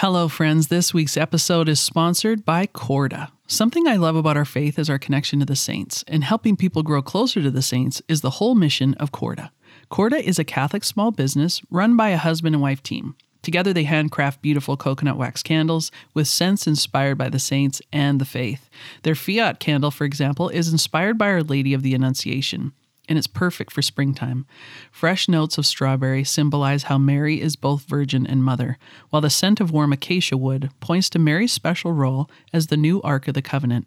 [0.00, 0.68] Hello, friends.
[0.68, 3.32] This week's episode is sponsored by Corda.
[3.48, 6.84] Something I love about our faith is our connection to the saints, and helping people
[6.84, 9.50] grow closer to the saints is the whole mission of Corda.
[9.88, 13.16] Corda is a Catholic small business run by a husband and wife team.
[13.42, 18.24] Together, they handcraft beautiful coconut wax candles with scents inspired by the saints and the
[18.24, 18.70] faith.
[19.02, 22.72] Their fiat candle, for example, is inspired by Our Lady of the Annunciation
[23.08, 24.46] and it's perfect for springtime.
[24.90, 28.78] Fresh notes of strawberry symbolize how Mary is both virgin and mother,
[29.10, 33.00] while the scent of warm acacia wood points to Mary's special role as the new
[33.02, 33.86] Ark of the Covenant.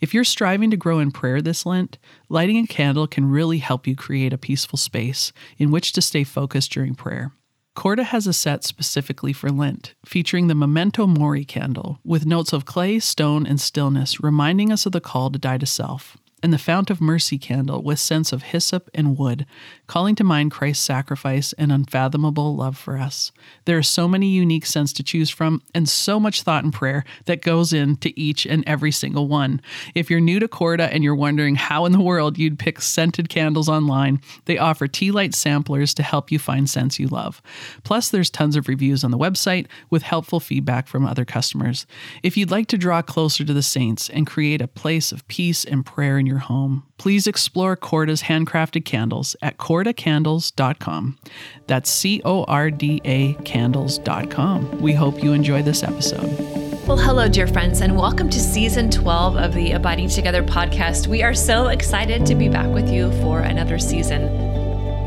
[0.00, 3.86] If you're striving to grow in prayer this Lent, lighting a candle can really help
[3.86, 7.32] you create a peaceful space in which to stay focused during prayer.
[7.74, 12.64] Corda has a set specifically for Lent, featuring the Memento Mori candle, with notes of
[12.64, 16.58] clay, stone, and stillness, reminding us of the call to die to self and the
[16.58, 19.46] Fount of Mercy candle with scents of hyssop and wood,
[19.86, 23.32] calling to mind Christ's sacrifice and unfathomable love for us.
[23.64, 27.04] There are so many unique scents to choose from, and so much thought and prayer
[27.24, 29.62] that goes into each and every single one.
[29.94, 33.30] If you're new to Corda and you're wondering how in the world you'd pick scented
[33.30, 37.40] candles online, they offer tea light samplers to help you find scents you love.
[37.82, 41.86] Plus, there's tons of reviews on the website with helpful feedback from other customers.
[42.22, 45.64] If you'd like to draw closer to the saints and create a place of peace
[45.64, 51.18] and prayer in your home, please explore Corda's handcrafted candles at cordacandles.com.
[51.66, 54.80] That's C O R D A candles.com.
[54.80, 56.56] We hope you enjoy this episode.
[56.86, 61.08] Well, hello, dear friends, and welcome to season 12 of the Abiding Together podcast.
[61.08, 64.55] We are so excited to be back with you for another season.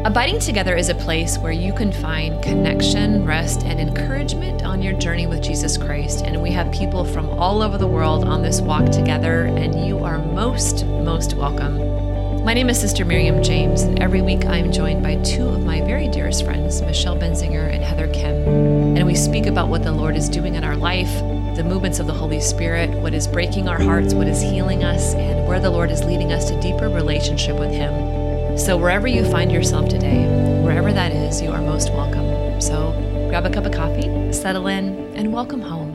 [0.06, 4.94] Abiding Together is a place where you can find connection, rest, and encouragement on your
[4.94, 6.24] journey with Jesus Christ.
[6.24, 10.00] And we have people from all over the world on this walk together, and you
[10.00, 12.46] are most, most welcome.
[12.46, 15.82] My name is Sister Miriam James, and every week I'm joined by two of my
[15.82, 18.96] very dearest friends, Michelle Benzinger and Heather Khym.
[18.98, 21.14] And we speak about what the Lord is doing in our life,
[21.58, 25.14] the movements of the Holy Spirit, what is breaking our hearts, what is healing us,
[25.16, 28.19] and where the Lord is leading us to deeper relationship with Him.
[28.60, 30.26] So, wherever you find yourself today,
[30.62, 32.60] wherever that is, you are most welcome.
[32.60, 32.92] So,
[33.30, 35.94] grab a cup of coffee, settle in, and welcome home.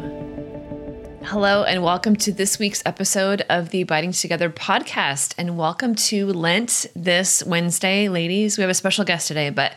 [1.25, 5.35] Hello, and welcome to this week's episode of the Abiding Together podcast.
[5.37, 8.57] And welcome to Lent this Wednesday, ladies.
[8.57, 9.77] We have a special guest today, but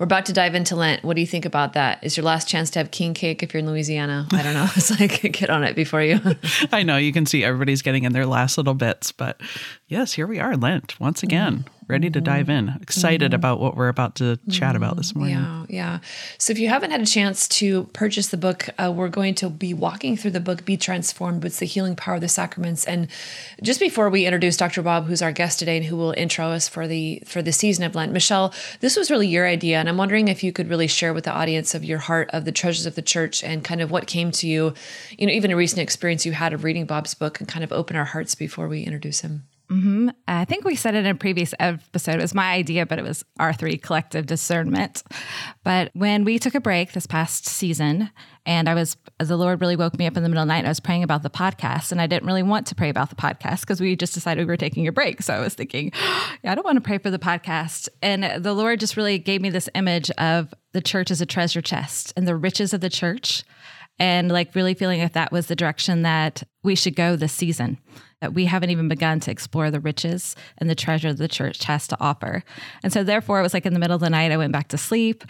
[0.00, 1.04] we're about to dive into Lent.
[1.04, 2.02] What do you think about that?
[2.02, 4.26] Is your last chance to have king cake if you're in Louisiana?
[4.32, 4.66] I don't know.
[4.74, 6.20] It's like get on it before you.
[6.72, 9.40] I know you can see everybody's getting in their last little bits, but
[9.86, 11.58] yes, here we are, Lent once again.
[11.58, 12.76] Mm ready to dive in.
[12.80, 13.34] Excited mm-hmm.
[13.34, 15.34] about what we're about to chat about this morning.
[15.34, 15.98] Yeah, yeah.
[16.38, 19.50] So if you haven't had a chance to purchase the book, uh, we're going to
[19.50, 22.84] be walking through the book "Be Transformed" with the healing power of the sacraments.
[22.84, 23.08] And
[23.62, 24.82] just before we introduce Dr.
[24.82, 27.84] Bob, who's our guest today and who will intro us for the for the season
[27.84, 30.88] of Lent, Michelle, this was really your idea, and I'm wondering if you could really
[30.88, 33.80] share with the audience of your heart of the treasures of the church and kind
[33.80, 34.74] of what came to you,
[35.18, 37.72] you know, even a recent experience you had of reading Bob's book, and kind of
[37.72, 39.44] open our hearts before we introduce him.
[39.70, 40.10] Mm-hmm.
[40.28, 42.16] I think we said it in a previous episode.
[42.16, 45.02] It was my idea, but it was R3 collective discernment.
[45.62, 48.10] But when we took a break this past season,
[48.44, 50.58] and I was, the Lord really woke me up in the middle of the night,
[50.58, 53.08] and I was praying about the podcast, and I didn't really want to pray about
[53.08, 55.22] the podcast because we just decided we were taking a break.
[55.22, 55.92] So I was thinking,
[56.42, 57.88] yeah, I don't want to pray for the podcast.
[58.02, 61.62] And the Lord just really gave me this image of the church as a treasure
[61.62, 63.44] chest and the riches of the church
[63.98, 67.78] and like really feeling like that was the direction that we should go this season
[68.24, 71.86] that we haven't even begun to explore the riches and the treasure the church has
[71.86, 72.42] to offer.
[72.82, 74.68] And so, therefore, it was like in the middle of the night, I went back
[74.68, 75.24] to sleep.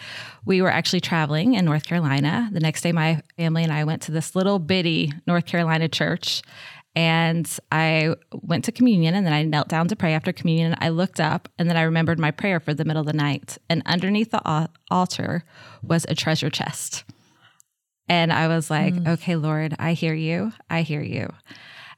[0.45, 2.49] We were actually traveling in North Carolina.
[2.53, 6.41] The next day, my family and I went to this little bitty North Carolina church.
[6.95, 10.75] And I went to communion and then I knelt down to pray after communion.
[10.79, 13.57] I looked up and then I remembered my prayer for the middle of the night.
[13.69, 15.43] And underneath the altar
[15.83, 17.03] was a treasure chest.
[18.07, 19.05] And I was like, mm.
[19.15, 20.53] okay, Lord, I hear you.
[20.69, 21.33] I hear you.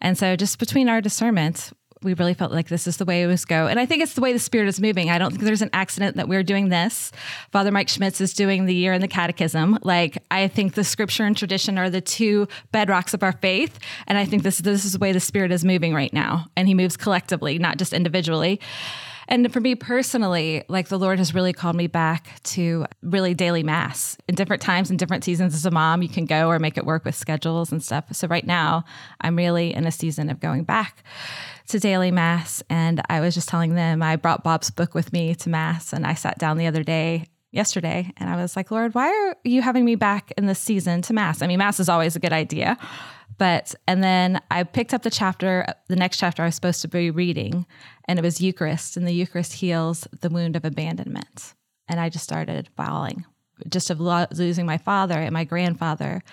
[0.02, 1.72] And so just between our discernment,
[2.04, 3.68] we really felt like this is the way it was go.
[3.68, 5.10] And I think it's the way the spirit is moving.
[5.10, 7.12] I don't think there's an accident that we're doing this.
[7.52, 9.80] Father Mike Schmitz is doing the year in the catechism.
[9.82, 13.80] Like I think the scripture and tradition are the two bedrocks of our faith.
[14.06, 16.46] And I think this, this is the way the spirit is moving right now.
[16.56, 18.60] And he moves collectively, not just individually.
[19.28, 23.64] And for me personally, like the Lord has really called me back to really daily
[23.64, 25.54] mass in different times and different seasons.
[25.54, 28.06] As a mom, you can go or make it work with schedules and stuff.
[28.14, 28.86] So right now,
[29.22, 31.04] I'm really in a season of going back
[31.68, 32.64] to daily mass.
[32.70, 36.06] And I was just telling them I brought Bob's book with me to mass, and
[36.06, 39.62] I sat down the other day yesterday and I was like, Lord, why are you
[39.62, 41.42] having me back in this season to Mass?
[41.42, 42.78] I mean, Mass is always a good idea.
[43.38, 46.88] But, and then I picked up the chapter, the next chapter I was supposed to
[46.88, 47.66] be reading,
[48.06, 51.54] and it was Eucharist, and the Eucharist heals the wound of abandonment.
[51.88, 53.26] And I just started bawling,
[53.70, 56.24] just of lo- losing my father and my grandfather.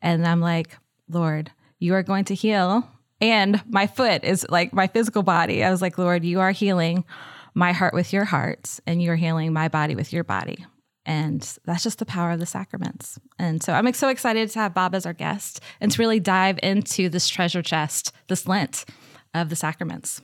[0.00, 0.76] And I'm like,
[1.08, 2.88] Lord, you are going to heal.
[3.20, 5.62] And my foot is like my physical body.
[5.62, 7.04] I was like, Lord, you are healing
[7.54, 10.66] my heart with your heart, and you're healing my body with your body.
[11.06, 13.18] And that's just the power of the sacraments.
[13.38, 16.58] And so I'm so excited to have Bob as our guest and to really dive
[16.62, 18.84] into this treasure chest, this Lent
[19.32, 20.20] of the sacraments.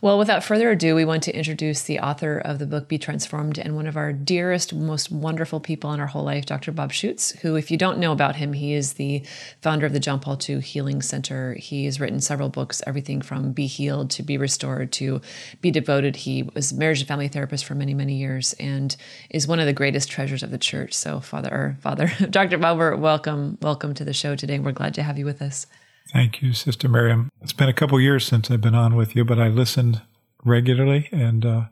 [0.00, 3.58] Well, without further ado, we want to introduce the author of the book Be Transformed
[3.58, 6.72] and one of our dearest, most wonderful people in our whole life, Dr.
[6.72, 9.22] Bob Schuchts, who, if you don't know about him, he is the
[9.62, 11.54] founder of the John Paul II Healing Center.
[11.54, 15.20] He has written several books, everything from Be Healed to Be Restored to
[15.60, 16.16] Be Devoted.
[16.16, 18.96] He was marriage and family therapist for many, many years and
[19.30, 20.92] is one of the greatest treasures of the church.
[20.92, 22.58] So, Father, Father, Dr.
[22.58, 24.58] Bob, welcome, welcome to the show today.
[24.58, 25.66] We're glad to have you with us.
[26.14, 27.28] Thank you, Sister Miriam.
[27.42, 30.00] It's been a couple years since I've been on with you, but I listened
[30.44, 31.64] regularly, and uh,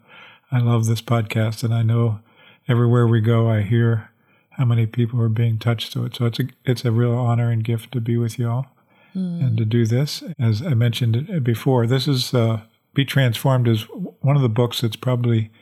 [0.51, 1.63] I love this podcast.
[1.63, 2.19] And I know
[2.67, 4.11] everywhere we go, I hear
[4.51, 6.17] how many people are being touched to it.
[6.17, 8.67] So it's a it's a real honor and gift to be with you all
[9.15, 9.41] mm.
[9.41, 10.25] and to do this.
[10.41, 12.63] As I mentioned before, this is uh,
[12.95, 13.83] "Be Transformed" is
[14.23, 15.53] one of the books that's probably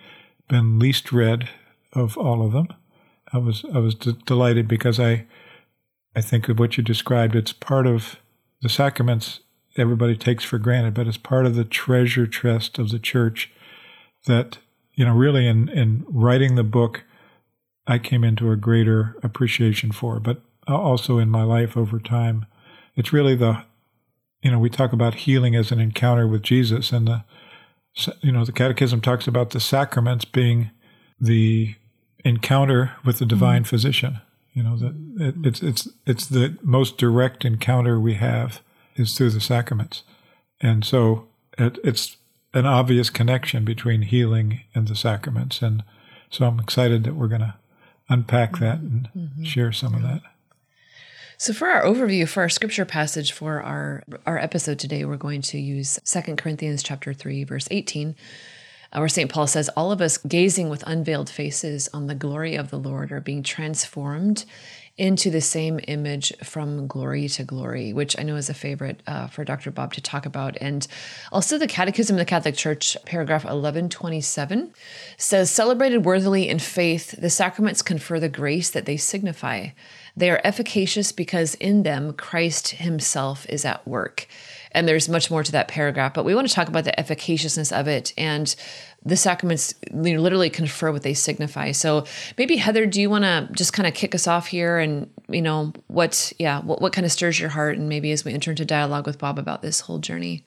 [0.49, 1.51] been least read
[1.93, 2.69] of all of them.
[3.31, 5.27] I was I was d- delighted because I
[6.17, 7.37] I think of what you described.
[7.37, 8.17] It's part of
[8.63, 9.41] the sacraments
[9.77, 13.51] everybody takes for granted, but it's part of the treasure chest of the church
[14.27, 14.59] that,
[14.95, 17.05] you know, really in, in writing the book,
[17.87, 22.47] I came into a greater appreciation for, but also in my life over time.
[22.97, 23.65] It's really the,
[24.43, 27.25] you know, we talk about healing as an encounter with Jesus, and the,
[28.21, 30.71] you know, the Catechism talks about the sacraments being
[31.21, 31.75] the
[32.25, 33.69] encounter with the divine mm-hmm.
[33.69, 34.21] physician.
[34.53, 38.61] You know that it, it's it's it's the most direct encounter we have
[38.97, 40.03] is through the sacraments,
[40.61, 42.17] and so it, it's
[42.53, 45.85] an obvious connection between healing and the sacraments, and
[46.31, 47.55] so I'm excited that we're going to
[48.09, 49.45] unpack that and mm-hmm.
[49.45, 50.23] share some of that.
[51.39, 55.43] So for our overview for our scripture passage for our our episode today, we're going
[55.43, 58.17] to use Second Corinthians chapter 3 verse 18
[58.93, 59.31] where St.
[59.31, 63.13] Paul says, All of us gazing with unveiled faces on the glory of the Lord
[63.13, 64.45] are being transformed
[65.01, 69.29] into the same image from glory to glory, which I know is a favorite uh,
[69.29, 69.71] for Dr.
[69.71, 70.59] Bob to talk about.
[70.61, 70.87] And
[71.33, 74.75] also, the Catechism of the Catholic Church, paragraph 1127,
[75.17, 79.69] says, Celebrated worthily in faith, the sacraments confer the grace that they signify.
[80.15, 84.29] They are efficacious because in them Christ himself is at work.
[84.73, 87.73] And there's much more to that paragraph, but we want to talk about the efficaciousness
[87.73, 88.55] of it and
[89.05, 91.73] the sacraments you know, literally confer what they signify.
[91.73, 92.05] So
[92.39, 95.43] maybe Heather, do you want to just kind of kick us off here and you
[95.43, 98.51] know what yeah what what kind of stirs your heart and maybe as we enter
[98.51, 100.45] into dialogue with Bob about this whole journey.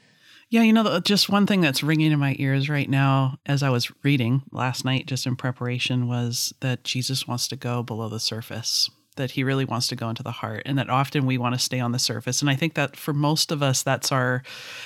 [0.50, 3.72] Yeah, you know, just one thing that's ringing in my ears right now as I
[3.72, 8.20] was reading last night, just in preparation, was that Jesus wants to go below the
[8.20, 11.56] surface that he really wants to go into the heart and that often we want
[11.56, 12.42] to stay on the surface.
[12.42, 14.44] And i think that for most of us that's our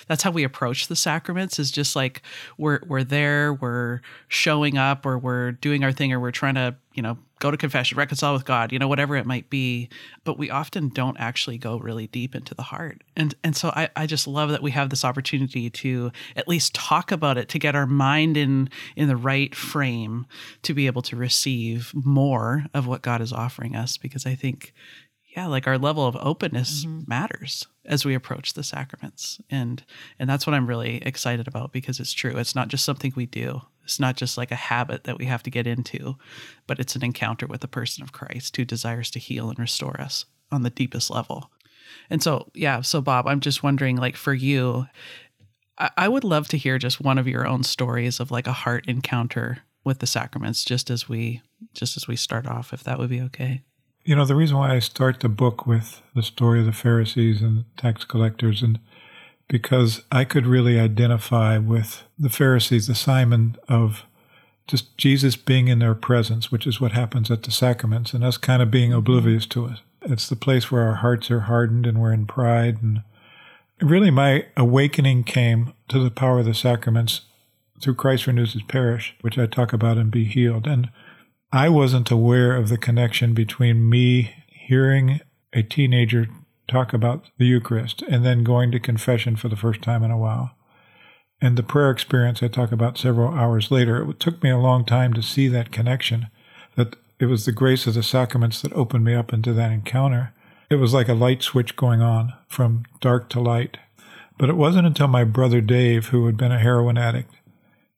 [0.07, 2.21] that's how we approach the sacraments is just like
[2.57, 6.75] we're we're there we're showing up or we're doing our thing or we're trying to
[6.93, 9.89] you know go to confession, reconcile with God, you know, whatever it might be.
[10.23, 13.03] But we often don't actually go really deep into the heart.
[13.15, 16.73] And and so I, I just love that we have this opportunity to at least
[16.73, 20.25] talk about it, to get our mind in in the right frame
[20.63, 23.97] to be able to receive more of what God is offering us.
[23.97, 24.73] Because I think,
[25.37, 27.01] yeah, like our level of openness mm-hmm.
[27.07, 29.39] matters as we approach the sacraments.
[29.51, 29.83] And
[30.17, 32.35] and that's what I'm really excited about because it's true.
[32.37, 33.61] It's not just something we do.
[33.83, 36.15] It's not just like a habit that we have to get into,
[36.65, 40.01] but it's an encounter with the person of Christ who desires to heal and restore
[40.01, 41.51] us on the deepest level.
[42.09, 44.87] And so, yeah, so Bob, I'm just wondering, like, for you,
[45.77, 48.53] I, I would love to hear just one of your own stories of like a
[48.53, 51.43] heart encounter with the sacraments, just as we
[51.75, 53.61] just as we start off, if that would be okay.
[54.07, 57.41] You know, the reason why I start the book with the story of the Pharisees
[57.41, 58.79] and tax collectors and
[59.49, 64.05] because I could really identify with the Pharisees, the Simon of
[64.65, 68.37] just Jesus being in their presence, which is what happens at the sacraments, and us
[68.37, 68.99] kind of being mm-hmm.
[68.99, 69.79] oblivious to it.
[70.03, 72.81] It's the place where our hearts are hardened and we're in pride.
[72.81, 73.03] And
[73.81, 77.21] really, my awakening came to the power of the sacraments
[77.81, 80.65] through Christ Renews His Parish, which I talk about and Be Healed.
[80.65, 80.91] And
[81.51, 85.21] I wasn't aware of the connection between me hearing
[85.53, 86.27] a teenager
[86.67, 90.17] talk about the Eucharist and then going to confession for the first time in a
[90.17, 90.51] while.
[91.39, 94.83] And the prayer experience I talk about several hours later, it took me a long
[94.83, 96.27] time to see that connection,
[96.75, 100.33] that it was the grace of the sacraments that opened me up into that encounter.
[100.69, 103.77] It was like a light switch going on from dark to light.
[104.37, 107.33] But it wasn't until my brother Dave, who had been a heroin addict,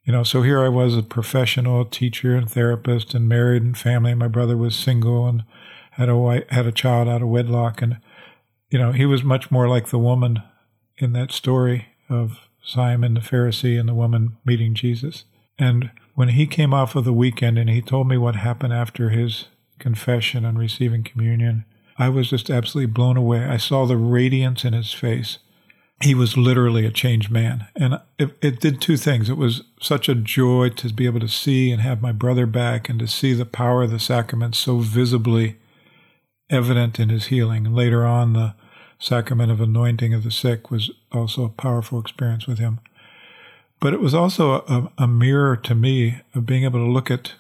[0.09, 4.15] you know, so here I was a professional teacher and therapist and married and family.
[4.15, 5.43] My brother was single and
[5.91, 7.83] had a wife, had a child out of wedlock.
[7.83, 7.99] And
[8.71, 10.41] you know, he was much more like the woman
[10.97, 15.25] in that story of Simon the Pharisee and the woman meeting Jesus.
[15.59, 19.11] And when he came off of the weekend and he told me what happened after
[19.11, 19.45] his
[19.77, 21.65] confession and receiving communion,
[21.99, 23.45] I was just absolutely blown away.
[23.45, 25.37] I saw the radiance in his face.
[26.01, 27.67] He was literally a changed man.
[27.75, 29.29] And it, it, did two things.
[29.29, 32.87] It was such a joy to be able to see and have my brother back
[32.87, 35.57] and to see the power of the sacrament so visibly
[36.49, 37.65] evident in his healing.
[37.65, 38.55] And later on, the
[38.97, 42.79] sacrament of anointing of the sick was also a powerful experience with him.
[43.79, 47.33] But it was also a, a mirror to me of being able to look at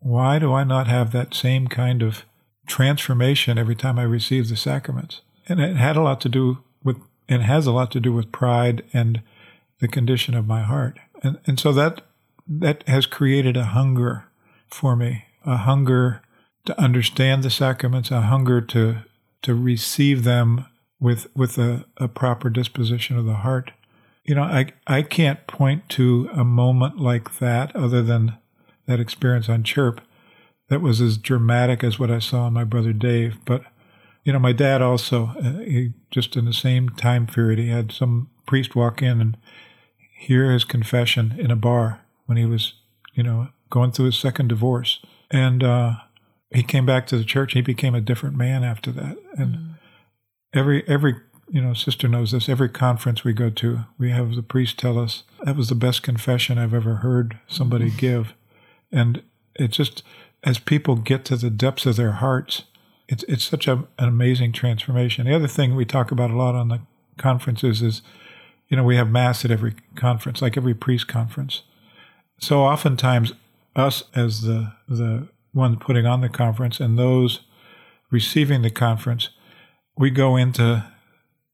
[0.00, 2.24] why do I not have that same kind of
[2.66, 5.20] transformation every time I receive the sacraments?
[5.48, 6.58] And it had a lot to do
[7.28, 9.22] and has a lot to do with pride and
[9.80, 10.98] the condition of my heart.
[11.22, 12.02] And, and so that,
[12.46, 14.26] that has created a hunger
[14.68, 16.22] for me, a hunger
[16.66, 18.98] to understand the sacraments, a hunger to,
[19.42, 20.66] to receive them
[21.00, 23.72] with, with a, a proper disposition of the heart.
[24.24, 28.38] You know, I, I can't point to a moment like that other than
[28.86, 30.00] that experience on Chirp
[30.68, 33.36] that was as dramatic as what I saw in my brother Dave.
[33.44, 33.64] But,
[34.24, 37.92] you know, my dad also, uh, he just in the same time period, he had
[37.92, 39.36] some priest walk in and
[40.18, 42.74] hear his confession in a bar when he was,
[43.12, 45.00] you know, going through his second divorce.
[45.30, 45.94] And uh,
[46.50, 47.52] he came back to the church.
[47.52, 49.18] He became a different man after that.
[49.36, 49.74] And mm.
[50.54, 51.16] every, every,
[51.50, 52.48] you know, sister knows this.
[52.48, 56.02] Every conference we go to, we have the priest tell us that was the best
[56.02, 58.32] confession I've ever heard somebody give.
[58.90, 59.22] And
[59.54, 60.02] it just,
[60.42, 62.62] as people get to the depths of their hearts,
[63.08, 65.26] it's it's such a, an amazing transformation.
[65.26, 66.80] The other thing we talk about a lot on the
[67.16, 68.02] conferences is,
[68.68, 71.62] you know, we have mass at every conference, like every priest conference.
[72.38, 73.32] So oftentimes,
[73.76, 77.40] us as the the one putting on the conference and those
[78.10, 79.30] receiving the conference,
[79.96, 80.84] we go into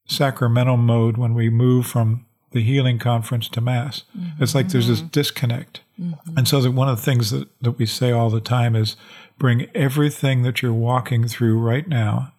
[0.07, 4.03] sacramental mode when we move from the healing conference to mass.
[4.19, 4.43] Mm-hmm.
[4.43, 5.83] It's like there's this disconnect.
[6.01, 6.39] Mm-hmm.
[6.39, 8.97] And so that one of the things that, that we say all the time is
[9.41, 12.33] bring everything that you're walking through right now,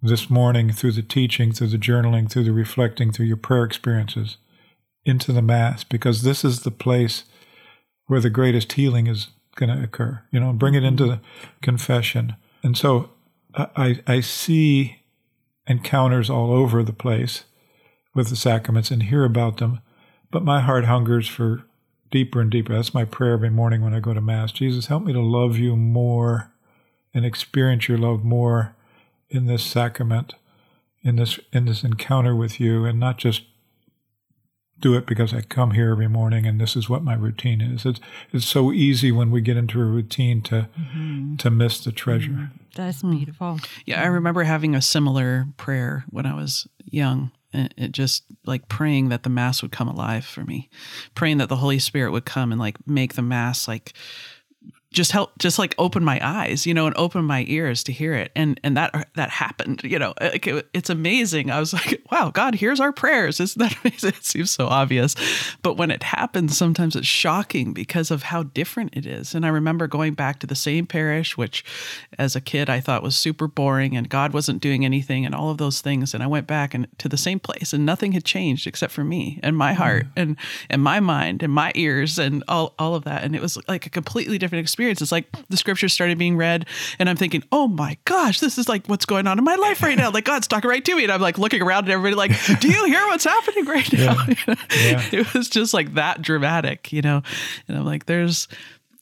[0.00, 4.38] this morning, through the teaching, through the journaling, through the reflecting, through your prayer experiences,
[5.04, 7.24] into the Mass, because this is the place
[8.06, 10.22] where the greatest healing is going to occur.
[10.32, 11.12] You know, bring it into mm-hmm.
[11.12, 11.20] the
[11.60, 12.36] confession.
[12.62, 13.10] And so
[13.54, 15.02] I, I see
[15.66, 17.44] encounters all over the place
[18.14, 19.80] with the sacraments and hear about them,
[20.30, 21.67] but my heart hungers for
[22.10, 22.74] deeper and deeper.
[22.74, 24.52] That's my prayer every morning when I go to Mass.
[24.52, 26.52] Jesus, help me to love you more
[27.14, 28.74] and experience your love more
[29.30, 30.34] in this sacrament,
[31.02, 33.42] in this in this encounter with you, and not just
[34.80, 37.84] do it because I come here every morning and this is what my routine is.
[37.84, 38.00] It's
[38.32, 41.36] it's so easy when we get into a routine to mm-hmm.
[41.36, 42.30] to miss the treasure.
[42.30, 42.56] Mm-hmm.
[42.74, 43.58] That's beautiful.
[43.86, 49.08] Yeah, I remember having a similar prayer when I was young it just like praying
[49.08, 50.68] that the mass would come alive for me.
[51.14, 53.92] Praying that the holy spirit would come and like make the mass like
[54.90, 58.14] just help just like open my eyes you know and open my ears to hear
[58.14, 58.32] it.
[58.34, 61.50] And and that that happened you know like it, it's amazing.
[61.50, 63.38] I was like wow god hears our prayers.
[63.40, 64.10] Isn't that amazing?
[64.10, 65.14] It seems so obvious.
[65.62, 69.34] But when it happens sometimes it's shocking because of how different it is.
[69.34, 71.64] And i remember going back to the same parish which
[72.18, 75.50] as a kid i thought was super boring and god wasn't doing anything and all
[75.50, 76.14] of those things.
[76.14, 79.04] And i went back and to the same place and nothing had changed except for
[79.04, 80.12] me and my heart mm.
[80.16, 80.36] and
[80.70, 83.22] and my mind and my ears and all all of that.
[83.22, 85.02] And it was like a completely different experience experience.
[85.02, 86.66] It's like the scriptures started being read,
[87.00, 89.82] and I'm thinking, oh my gosh, this is like what's going on in my life
[89.82, 90.10] right now.
[90.10, 92.68] Like God's talking right to me, and I'm like looking around at everybody, like, do
[92.68, 94.16] you hear what's happening right now?
[94.38, 94.54] Yeah.
[94.70, 95.02] yeah.
[95.12, 97.22] It was just like that dramatic, you know.
[97.66, 98.46] And I'm like, there's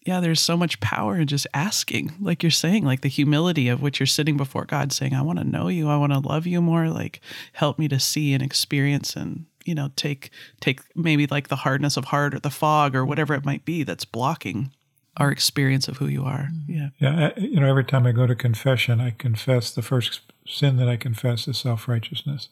[0.07, 3.83] yeah, there's so much power in just asking, like you're saying, like the humility of
[3.83, 6.47] which you're sitting before God saying, I want to know you, I want to love
[6.47, 7.21] you more, like
[7.53, 10.31] help me to see and experience and you know take
[10.61, 13.83] take maybe like the hardness of heart or the fog or whatever it might be
[13.83, 14.71] that's blocking
[15.17, 16.51] our experience of who you are.
[16.53, 16.73] Mm-hmm.
[16.73, 16.89] Yeah.
[16.99, 17.31] Yeah.
[17.39, 20.97] You know, every time I go to confession, I confess the first sin that I
[20.97, 22.49] confess is self righteousness.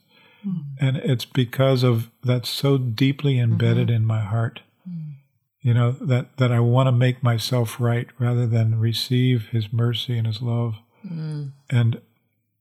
[0.47, 0.87] Mm-hmm.
[0.87, 3.97] And it's because of that's so deeply embedded mm-hmm.
[3.97, 4.61] in my heart.
[4.89, 5.15] Mm.
[5.63, 10.19] You know, that, that I want to make myself right rather than receive his mercy
[10.19, 10.75] and his love.
[11.07, 11.53] Mm.
[11.71, 12.01] And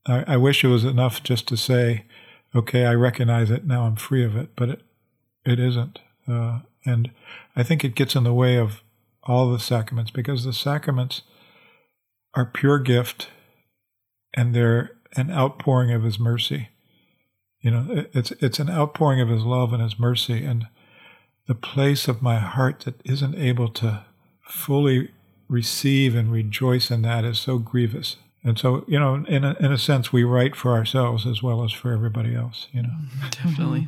[0.05, 2.05] I, I, wish it was enough just to say,
[2.55, 4.55] okay, I recognize it, now I'm free of it.
[4.55, 4.81] But it,
[5.45, 5.99] it isn't.
[6.27, 7.11] Uh, and
[7.55, 8.82] I think it gets in the way of
[9.25, 11.21] all the sacraments because the sacraments
[12.33, 13.29] are pure gift
[14.33, 16.69] and they're an outpouring of his mercy.
[17.61, 20.67] You know, it's it's an outpouring of his love and his mercy and
[21.47, 24.05] the place of my heart that isn't able to
[24.45, 25.11] fully
[25.47, 28.17] receive and rejoice in that is so grievous.
[28.45, 31.63] And so, you know, in a, in a sense, we write for ourselves as well
[31.63, 32.89] as for everybody else, you know.
[33.31, 33.87] Definitely.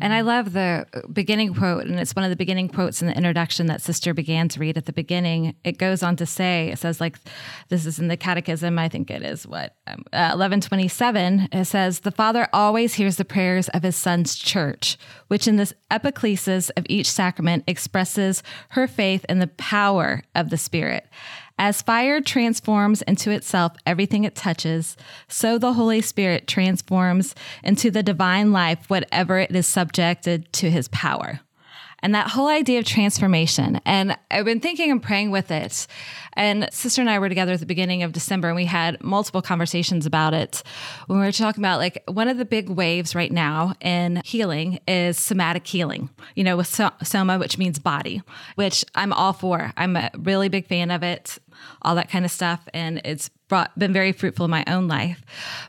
[0.00, 3.16] And I love the beginning quote, and it's one of the beginning quotes in the
[3.16, 5.56] introduction that Sister began to read at the beginning.
[5.64, 7.18] It goes on to say, it says, like,
[7.68, 11.48] this is in the Catechism, I think it is what, um, uh, 1127.
[11.50, 15.74] It says, The Father always hears the prayers of his Son's church, which in this
[15.90, 21.08] epiclesis of each sacrament expresses her faith in the power of the Spirit.
[21.56, 24.96] As fire transforms into itself everything it touches,
[25.28, 30.88] so the Holy Spirit transforms into the divine life whatever it is subjected to his
[30.88, 31.40] power.
[32.04, 33.80] And that whole idea of transformation.
[33.86, 35.86] And I've been thinking and praying with it.
[36.34, 39.40] And sister and I were together at the beginning of December and we had multiple
[39.40, 40.62] conversations about it.
[41.06, 44.80] When we were talking about like one of the big waves right now in healing
[44.86, 48.20] is somatic healing, you know, with soma, which means body,
[48.56, 49.72] which I'm all for.
[49.78, 51.38] I'm a really big fan of it
[51.82, 52.60] all that kind of stuff.
[52.72, 55.22] And it's brought, been very fruitful in my own life.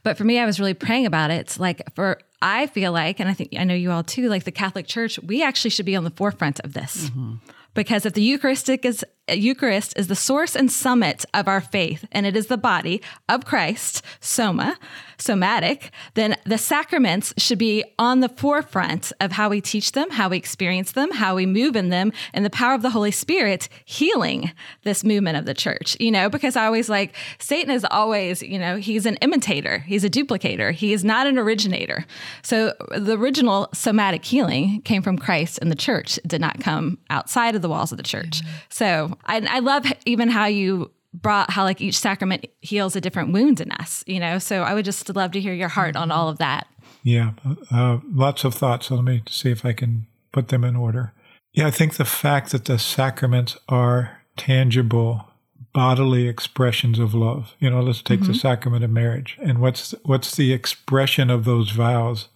[0.04, 1.42] But for me, I was really praying about it.
[1.42, 4.44] It's like for, I feel like, and I think I know you all too, like
[4.44, 7.10] the Catholic Church, we actually should be on the forefront of this.
[7.10, 7.36] Mm-hmm.
[7.74, 12.26] Because if the Eucharistic is Eucharist is the source and summit of our faith, and
[12.26, 14.78] it is the body of Christ, soma,
[15.18, 20.30] somatic, then the sacraments should be on the forefront of how we teach them, how
[20.30, 23.70] we experience them, how we move in them, and the power of the Holy Spirit
[23.86, 24.52] healing
[24.84, 25.98] this movement of the church.
[26.00, 30.04] You know, because I always like Satan is always, you know, he's an imitator, he's
[30.04, 32.06] a duplicator, he is not an originator.
[32.44, 36.98] So the original somatic healing came from Christ and the church, it did not come
[37.10, 38.42] outside of the walls of the church.
[38.70, 43.32] So I, I love even how you brought how like each sacrament heals a different
[43.32, 44.38] wound in us, you know?
[44.40, 46.68] So I would just love to hear your heart on all of that.
[47.04, 47.32] Yeah,
[47.72, 48.88] uh, lots of thoughts.
[48.88, 51.14] So let me see if I can put them in order.
[51.54, 55.28] Yeah, I think the fact that the sacraments are tangible
[55.74, 57.54] bodily expressions of love.
[57.60, 58.32] You know, let's take mm-hmm.
[58.32, 59.38] the sacrament of marriage.
[59.42, 62.30] And what's what's the expression of those vows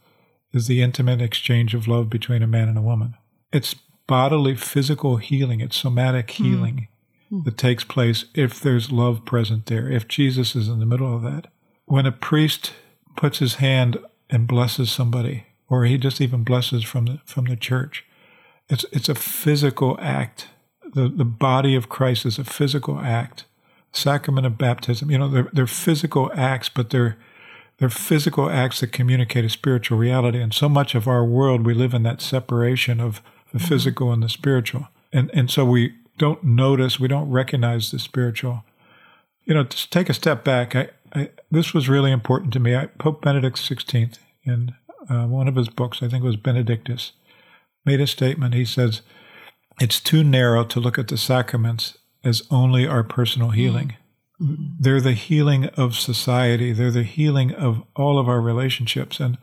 [0.54, 3.16] is the intimate exchange of love between a man and a woman.
[3.52, 3.76] It's
[4.10, 6.44] bodily physical healing, it's somatic hmm.
[6.44, 6.88] healing
[7.32, 7.46] mm.
[7.46, 11.22] that takes place if there's love present there, if Jesus is in the middle of
[11.22, 11.46] that.
[11.86, 12.74] When a priest
[13.16, 17.56] puts his hand and blesses somebody, or he just even blesses from the from the
[17.56, 18.04] church,
[18.68, 20.48] it's it's a physical act.
[20.92, 23.46] The the body of Christ is a physical act.
[23.92, 27.18] Sacrament of baptism, you know, they're they're physical acts, but they're
[27.78, 30.42] they're physical acts that communicate a spiritual reality.
[30.42, 34.24] And so much of our world, we live in that separation of the physical and
[34.24, 34.88] the spiritual.
[35.12, 38.64] And, and so we don't notice, we don't recognize the spiritual.
[39.46, 42.76] You know, to take a step back, I, I, this was really important to me.
[42.76, 44.76] I, Pope Benedict XVI, in
[45.10, 47.14] uh, one of his books, I think it was Benedictus,
[47.86, 48.54] made a statement.
[48.54, 49.02] He says,
[49.80, 53.96] It's too narrow to look at the sacraments as only our personal healing.
[54.42, 54.76] Mm-hmm.
[54.80, 59.20] They're the healing of society, they're the healing of all of our relationships.
[59.20, 59.38] And,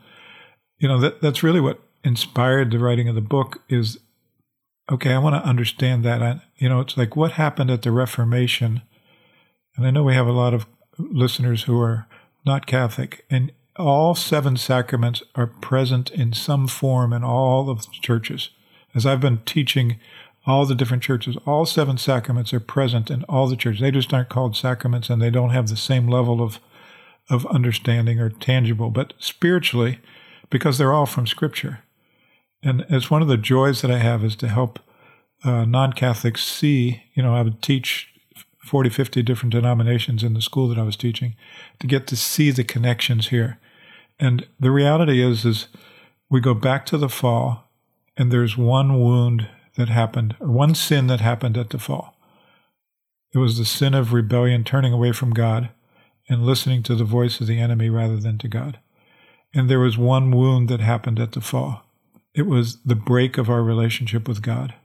[0.77, 3.99] you know, that, that's really what inspired the writing of the book is
[4.89, 6.23] okay, I want to understand that.
[6.23, 8.81] I, you know, it's like what happened at the Reformation.
[9.75, 10.65] And I know we have a lot of
[10.97, 12.07] listeners who are
[12.45, 17.91] not Catholic, and all seven sacraments are present in some form in all of the
[18.01, 18.49] churches.
[18.95, 19.99] As I've been teaching
[20.45, 23.81] all the different churches, all seven sacraments are present in all the churches.
[23.81, 26.59] They just aren't called sacraments and they don't have the same level of,
[27.29, 29.99] of understanding or tangible, but spiritually,
[30.49, 31.81] because they're all from Scripture.
[32.67, 34.79] And it's one of the joys that I have is to help
[35.45, 38.13] uh, non Catholics see, you know, I would teach
[38.59, 41.37] 40, 50 different denominations in the school that I was teaching
[41.79, 43.57] to get to see the connections here.
[44.19, 45.69] And the reality is, is
[46.29, 47.69] we go back to the fall
[48.17, 52.17] and there's one wound that happened, one sin that happened at the fall.
[53.33, 55.69] It was the sin of rebellion, turning away from God
[56.27, 58.79] and listening to the voice of the enemy rather than to God.
[59.53, 61.86] And there was one wound that happened at the fall.
[62.37, 64.75] It was the break of our relationship with God.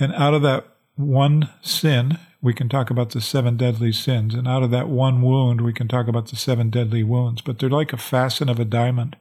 [0.00, 0.66] And out of that
[0.96, 4.34] one sin, we can talk about the seven deadly sins.
[4.34, 7.40] And out of that one wound, we can talk about the seven deadly wounds.
[7.40, 9.16] But they're like a facet of a diamond.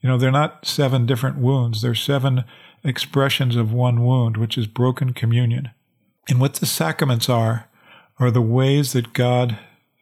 [0.00, 2.44] You know, they're not seven different wounds, they're seven
[2.82, 5.70] expressions of one wound, which is broken communion.
[6.28, 7.68] And what the sacraments are,
[8.18, 9.56] are the ways that God,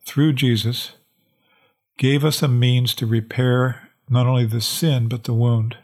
[0.06, 0.92] through Jesus,
[1.98, 5.76] gave us a means to repair not only the sin, but the wound.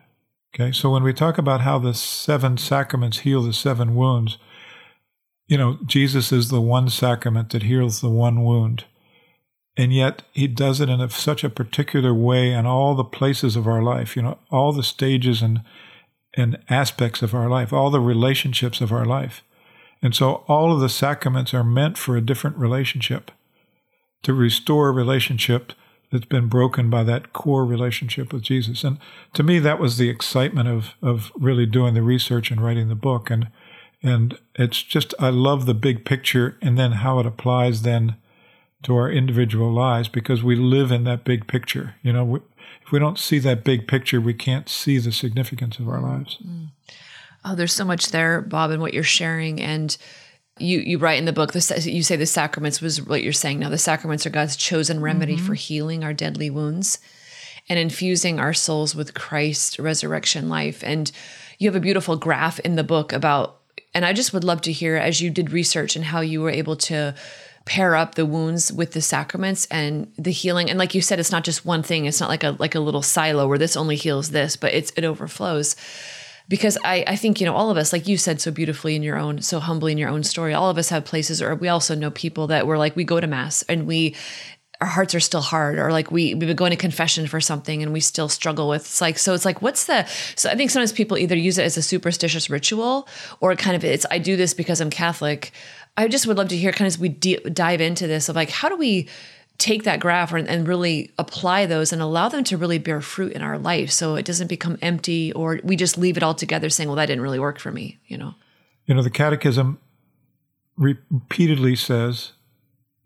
[0.55, 4.39] Okay, so when we talk about how the seven sacraments heal the seven wounds,
[5.49, 8.85] you know, Jesus is the one sacrament that heals the one wound.
[9.77, 13.57] And yet he does it in a, such a particular way in all the places
[13.57, 15.63] of our life, you know, all the stages and,
[16.35, 19.43] and aspects of our life, all the relationships of our life.
[20.01, 23.33] And so all of the sacraments are meant for a different relationship
[24.23, 25.73] to restore a relationship
[26.15, 28.85] that's been broken by that core relationship with Jesus.
[28.85, 28.99] And
[29.33, 32.95] to me, that was the excitement of of really doing the research and writing the
[32.95, 33.31] book.
[33.31, 33.49] And
[34.01, 38.15] and it's just I love the big picture and then how it applies then
[38.85, 41.97] to our individual lives because we live in that big picture.
[42.03, 42.41] You know, we,
[42.87, 46.39] if we don't see that big picture, we can't see the significance of our lives.
[46.47, 46.69] Mm.
[47.45, 49.61] Oh, there's so much there, Bob, and what you're sharing.
[49.61, 49.97] And
[50.59, 53.59] you you write in the book, this, you say the sacraments was what you're saying
[53.59, 53.69] now.
[53.69, 55.47] The sacraments are God's chosen remedy mm-hmm.
[55.47, 56.99] for healing our deadly wounds
[57.69, 60.83] and infusing our souls with Christ's resurrection life.
[60.85, 61.11] And
[61.59, 63.61] you have a beautiful graph in the book about,
[63.95, 66.51] and I just would love to hear as you did research and how you were
[66.51, 67.15] able to
[67.65, 71.33] pair up the wounds with the sacraments and the healing and like you said it's
[71.33, 73.97] not just one thing it's not like a like a little silo where this only
[73.97, 75.75] heals this but it's it overflows
[76.49, 79.03] because I, I think you know all of us like you said so beautifully in
[79.03, 81.69] your own so humbly in your own story all of us have places or we
[81.69, 84.15] also know people that were like we go to mass and we
[84.81, 87.83] our hearts are still hard or like we we've been going to confession for something
[87.83, 90.05] and we still struggle with it's like so it's like what's the
[90.35, 93.09] so i think sometimes people either use it as a superstitious ritual
[93.41, 95.53] or kind of it's i do this because i'm catholic.
[95.97, 98.51] I just would love to hear kind of as we dive into this of like,
[98.51, 99.09] how do we
[99.59, 103.33] take that graph and, and really apply those and allow them to really bear fruit
[103.33, 106.69] in our life so it doesn't become empty or we just leave it all together
[106.69, 108.35] saying, well, that didn't really work for me, you know?
[108.87, 109.79] You know, the Catechism
[110.77, 112.33] repeatedly says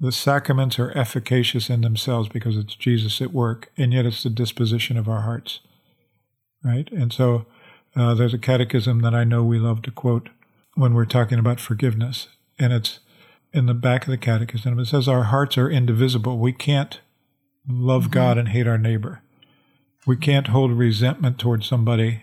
[0.01, 4.31] the sacraments are efficacious in themselves because it's Jesus at work, and yet it's the
[4.31, 5.61] disposition of our hearts,
[6.65, 6.91] right?
[6.93, 7.47] And so
[7.97, 10.29] uh, there's a catechism that I know we love to quote
[10.75, 13.01] when we're talking about forgiveness and it's
[13.59, 14.79] in the back of the catechism.
[14.79, 16.39] It says our hearts are indivisible.
[16.39, 17.01] We can't
[17.69, 18.13] love mm-hmm.
[18.13, 19.21] God and hate our neighbor.
[20.07, 22.23] We can't hold resentment towards somebody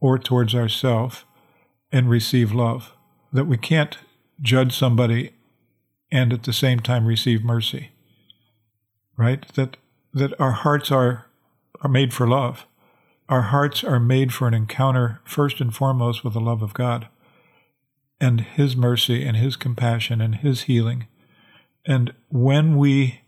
[0.00, 1.24] or towards ourselves
[1.90, 2.92] and receive love.
[3.32, 3.96] That we can't
[4.40, 5.30] judge somebody
[6.10, 7.92] and at the same time receive mercy.
[9.16, 9.46] Right?
[9.54, 9.78] That
[10.12, 11.26] that our hearts are
[11.80, 12.66] are made for love.
[13.28, 17.08] Our hearts are made for an encounter first and foremost with the love of God
[18.22, 21.08] and His mercy and His compassion and His healing.
[21.84, 23.20] And when we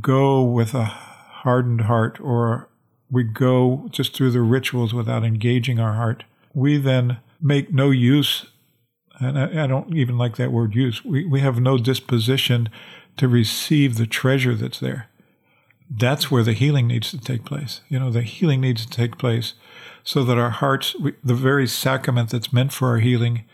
[0.00, 2.68] go with a hardened heart or
[3.10, 8.46] we go just through the rituals without engaging our heart, we then make no use,
[9.18, 12.68] and I, I don't even like that word use, we, we have no disposition
[13.16, 15.08] to receive the treasure that's there.
[15.90, 17.80] That's where the healing needs to take place.
[17.88, 19.54] You know, the healing needs to take place
[20.04, 23.44] so that our hearts, we, the very sacrament that's meant for our healing,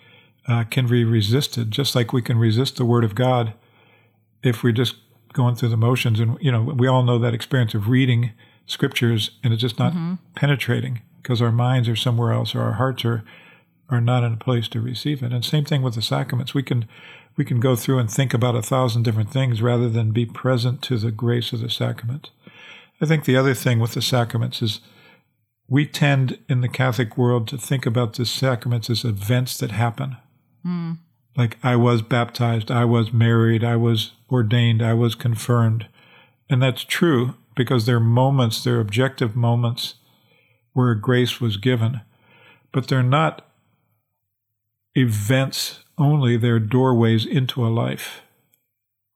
[0.49, 3.53] uh, can be resisted, just like we can resist the Word of God
[4.43, 4.97] if we're just
[5.33, 6.19] going through the motions.
[6.19, 8.33] And, you know, we all know that experience of reading
[8.67, 10.15] scriptures and it's just not mm-hmm.
[10.35, 13.25] penetrating because our minds are somewhere else or our hearts are,
[13.91, 15.33] are not in a place to receive it.
[15.33, 16.55] And same thing with the sacraments.
[16.55, 16.89] We can,
[17.37, 20.81] we can go through and think about a thousand different things rather than be present
[20.83, 22.31] to the grace of the sacrament.
[23.01, 24.81] I think the other thing with the sacraments is
[25.69, 30.17] we tend in the Catholic world to think about the sacraments as events that happen.
[30.69, 30.99] Mm.
[31.37, 35.87] Like I was baptized, I was married, I was ordained, I was confirmed.
[36.51, 39.95] And that's true because they're moments, they're objective moments
[40.73, 42.01] where grace was given.
[42.73, 43.47] But they're not
[44.95, 48.23] events only, they're doorways into a life,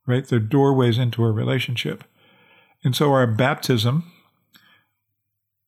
[0.06, 0.26] right?
[0.26, 2.04] They're doorways into a relationship.
[2.84, 4.10] And so our baptism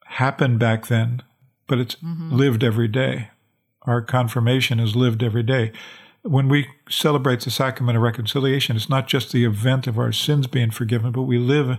[0.06, 1.22] happened back then,
[1.66, 2.34] but it's mm-hmm.
[2.34, 3.30] lived every day.
[3.84, 5.72] Our confirmation is lived every day.
[6.22, 10.46] When we celebrate the sacrament of reconciliation, it's not just the event of our sins
[10.46, 11.78] being forgiven, but we live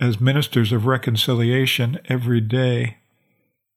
[0.00, 2.96] as ministers of reconciliation every day,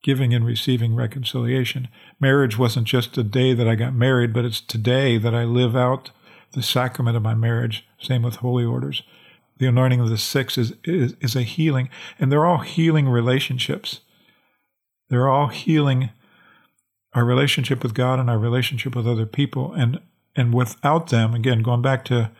[0.03, 1.89] giving and receiving reconciliation.
[2.19, 5.75] Marriage wasn't just the day that I got married, but it's today that I live
[5.75, 6.09] out
[6.53, 7.85] the sacrament of my marriage.
[7.99, 9.03] Same with holy orders.
[9.59, 13.99] The anointing of the sick is, is, is a healing, and they're all healing relationships.
[15.09, 16.09] They're all healing
[17.13, 19.73] our relationship with God and our relationship with other people.
[19.73, 19.99] And,
[20.35, 22.31] and without them, again, going back to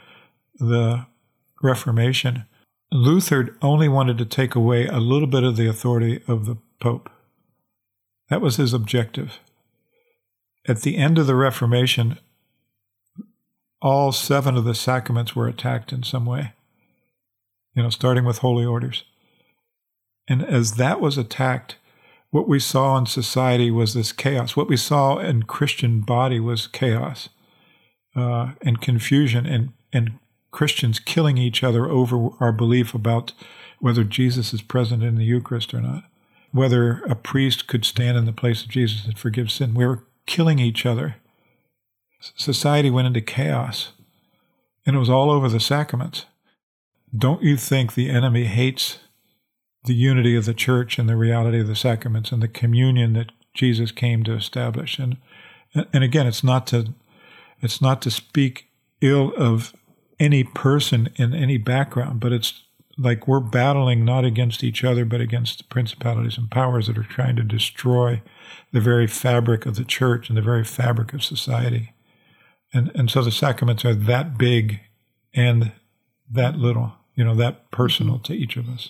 [0.55, 1.05] the
[1.62, 2.45] Reformation,
[2.91, 7.09] Luther only wanted to take away a little bit of the authority of the Pope.
[8.29, 9.39] That was his objective.
[10.67, 12.19] At the end of the Reformation,
[13.81, 16.53] all seven of the sacraments were attacked in some way,
[17.75, 19.03] you know, starting with holy orders.
[20.27, 21.75] And as that was attacked,
[22.33, 24.57] what we saw in society was this chaos.
[24.57, 27.29] What we saw in Christian body was chaos
[28.15, 30.13] uh, and confusion and, and
[30.49, 33.33] Christians killing each other over our belief about
[33.79, 36.05] whether Jesus is present in the Eucharist or not,
[36.51, 39.75] whether a priest could stand in the place of Jesus and forgive sin.
[39.75, 41.17] We were killing each other.
[42.19, 43.91] Society went into chaos,
[44.87, 46.25] and it was all over the sacraments.
[47.15, 48.97] don't you think the enemy hates
[49.85, 53.31] the unity of the church and the reality of the sacraments and the communion that
[53.53, 54.99] Jesus came to establish?
[54.99, 55.17] And
[55.91, 56.93] and again, it's not to
[57.61, 58.67] it's not to speak
[59.01, 59.73] ill of
[60.19, 62.63] any person in any background, but it's
[62.97, 67.03] like we're battling not against each other, but against the principalities and powers that are
[67.03, 68.21] trying to destroy
[68.71, 71.93] the very fabric of the church and the very fabric of society.
[72.71, 74.79] And, and so the sacraments are that big
[75.33, 75.71] and
[76.29, 78.23] that little, you know, that personal mm-hmm.
[78.23, 78.89] to each of us.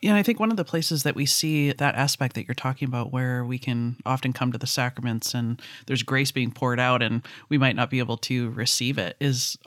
[0.00, 2.86] Yeah, I think one of the places that we see that aspect that you're talking
[2.88, 7.02] about, where we can often come to the sacraments and there's grace being poured out,
[7.02, 9.58] and we might not be able to receive it, is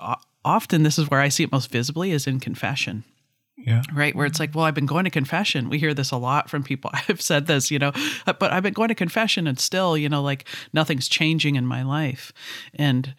[0.43, 3.03] often this is where I see it most visibly is in confession.
[3.57, 3.83] Yeah.
[3.93, 4.15] Right.
[4.15, 5.69] Where it's like, well, I've been going to confession.
[5.69, 6.89] We hear this a lot from people.
[7.09, 7.91] I've said this, you know,
[8.25, 11.65] uh, but I've been going to confession and still, you know, like nothing's changing in
[11.65, 12.33] my life.
[12.73, 13.13] And,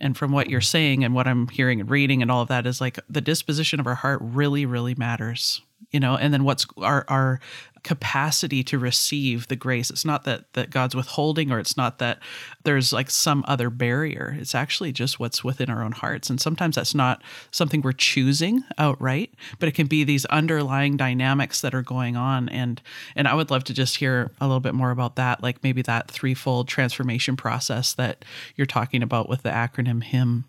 [0.00, 2.66] and from what you're saying and what I'm hearing and reading and all of that
[2.66, 6.66] is like the disposition of our heart really, really matters you know and then what's
[6.78, 7.40] our our
[7.86, 9.90] capacity to receive the grace.
[9.90, 12.18] It's not that that god's withholding or it's not that
[12.64, 14.36] there's like some other barrier.
[14.40, 16.28] It's actually just what's within our own hearts.
[16.28, 17.22] And sometimes that's not
[17.52, 22.48] something we're choosing outright but it can be these underlying dynamics that are going on.
[22.48, 22.82] And
[23.14, 25.82] and i would love to just hear a little bit more about that like maybe
[25.82, 28.24] that threefold transformation process that
[28.56, 30.46] you're talking about with the acronym him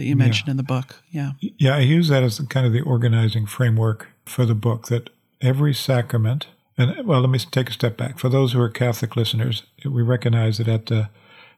[0.00, 0.52] that you mentioned yeah.
[0.52, 4.46] in the book yeah yeah i use that as kind of the organizing framework for
[4.46, 5.10] the book that
[5.40, 8.18] every sacrament, and well, let me take a step back.
[8.18, 11.10] For those who are Catholic listeners, we recognize that at the,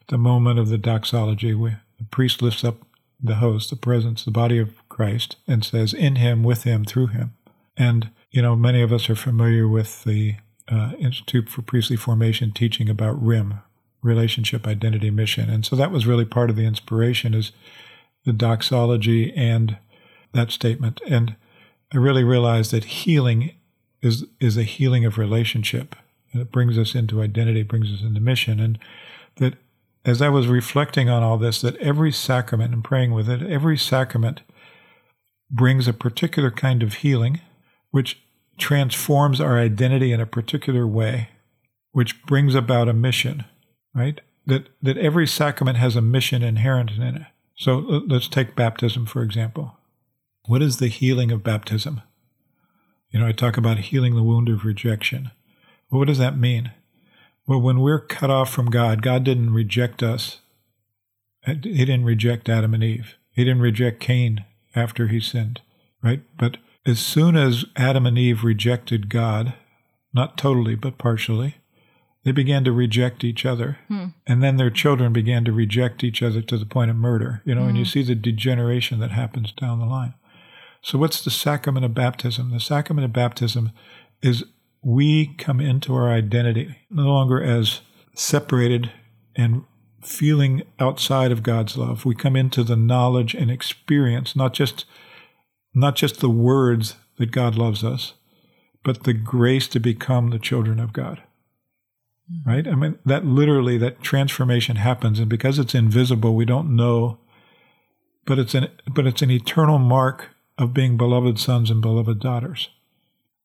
[0.09, 2.79] the moment of the doxology, we, the priest lifts up
[3.23, 7.09] the host, the presence, the body of Christ, and says, In him, with him, through
[7.09, 7.35] him.
[7.77, 10.37] And, you know, many of us are familiar with the
[10.69, 13.61] uh, Institute for Priestly Formation teaching about RIM,
[14.03, 15.49] relationship, identity, mission.
[15.51, 17.53] And so that was really part of the inspiration is
[18.25, 19.79] the doxology and
[20.33, 21.01] that statement.
[21.09, 21.37] And
[21.93, 23.53] I really realized that healing
[24.01, 25.95] is is a healing of relationship.
[26.33, 28.59] And it brings us into identity, brings us into mission.
[28.59, 28.79] And
[29.37, 29.55] that
[30.05, 33.79] as I was reflecting on all this, that every sacrament and praying with it, every
[33.79, 34.41] sacrament
[35.51, 37.41] brings a particular kind of healing,
[37.91, 38.23] which
[38.59, 41.29] transforms our identity in a particular way,
[41.93, 43.45] which brings about a mission,
[43.95, 44.21] right?
[44.47, 47.23] That that every sacrament has a mission inherent in it.
[47.63, 49.77] So uh, let's take baptism, for example.
[50.49, 52.01] What is the healing of baptism?
[53.13, 55.31] You know, I talk about healing the wound of rejection.
[55.89, 56.73] Well, what does that mean?
[57.47, 60.41] Well, when we're cut off from God, God didn't reject us.
[61.47, 63.15] Uh, he didn't reject Adam and Eve.
[63.31, 64.45] He didn't reject Cain
[64.75, 65.61] after he sinned,
[66.03, 66.23] right?
[66.37, 69.55] But as soon as Adam and Eve rejected God,
[70.13, 71.59] not totally, but partially,
[72.25, 73.79] they began to reject each other.
[73.89, 74.07] Hmm.
[74.27, 77.55] And then their children began to reject each other to the point of murder, you
[77.55, 77.71] know, hmm.
[77.71, 80.15] and you see the degeneration that happens down the line.
[80.83, 82.51] So, what's the sacrament of baptism?
[82.51, 83.71] The sacrament of baptism
[84.21, 84.45] is
[84.83, 87.81] we come into our identity no longer as
[88.15, 88.93] separated
[89.37, 89.65] and
[90.03, 92.05] feeling outside of God's love.
[92.05, 94.85] We come into the knowledge and experience, not just
[95.75, 98.15] not just the words that God loves us,
[98.85, 101.23] but the grace to become the children of God.
[102.31, 102.51] Mm-hmm.
[102.51, 102.69] Right?
[102.69, 105.19] I mean, that literally, that transformation happens.
[105.19, 107.19] And because it's invisible, we don't know,
[108.25, 112.69] but it's an, but it's an eternal mark of being beloved sons and beloved daughters.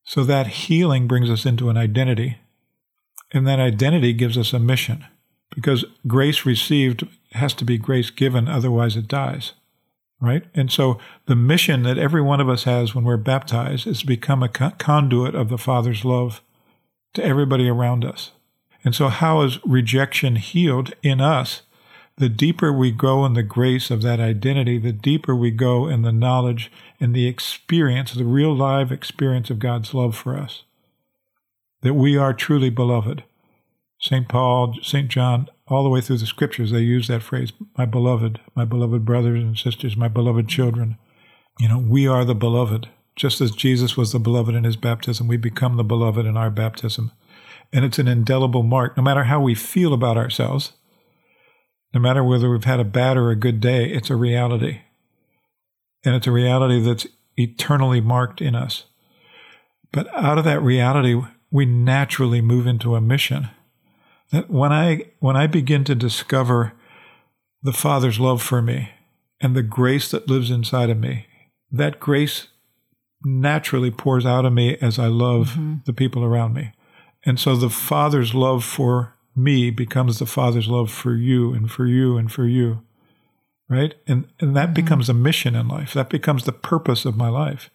[0.04, 2.38] So that healing brings us into an identity,
[3.32, 5.04] and that identity gives us a mission
[5.54, 9.52] because grace received has to be grace given, otherwise it dies.
[10.20, 10.44] Right?
[10.54, 14.06] And so the mission that every one of us has when we're baptized is to
[14.06, 16.42] become a conduit of the Father's love
[17.14, 18.32] to everybody around us.
[18.88, 21.60] And so, how is rejection healed in us?
[22.16, 26.00] the deeper we go in the grace of that identity, the deeper we go in
[26.00, 30.62] the knowledge and the experience, the real live experience of God's love for us.
[31.82, 33.24] That we are truly beloved.
[34.00, 34.26] St.
[34.26, 35.08] Paul, St.
[35.08, 39.04] John, all the way through the scriptures, they use that phrase, my beloved, my beloved
[39.04, 40.96] brothers and sisters, my beloved children.
[41.60, 42.88] You know, we are the beloved.
[43.16, 46.50] Just as Jesus was the beloved in his baptism, we become the beloved in our
[46.50, 47.12] baptism.
[47.72, 50.72] And it's an indelible mark, no matter how we feel about ourselves
[51.94, 54.82] no matter whether we've had a bad or a good day, it's a reality.
[56.04, 58.84] And it's a reality that's eternally marked in us.
[59.92, 63.48] But out of that reality, we naturally move into a mission.
[64.30, 66.74] That when I when I begin to discover
[67.62, 68.90] the Father's love for me
[69.40, 71.26] and the grace that lives inside of me,
[71.70, 72.48] that grace
[73.24, 75.76] naturally pours out of me as I love mm-hmm.
[75.86, 76.72] the people around me.
[77.28, 81.86] And so the Father's love for me becomes the Father's love for you and for
[81.86, 82.82] you and for you.
[83.68, 83.94] Right?
[84.06, 84.74] And and that mm-hmm.
[84.74, 85.92] becomes a mission in life.
[85.92, 87.68] That becomes the purpose of my life.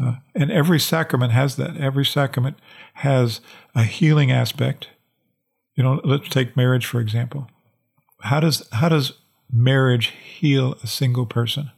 [0.00, 1.76] Uh, and every sacrament has that.
[1.76, 2.60] Every sacrament
[2.94, 3.40] has
[3.74, 4.90] a healing aspect.
[5.74, 7.50] You know, let's take marriage for example.
[8.20, 9.14] How does how does
[9.50, 11.72] marriage heal a single person,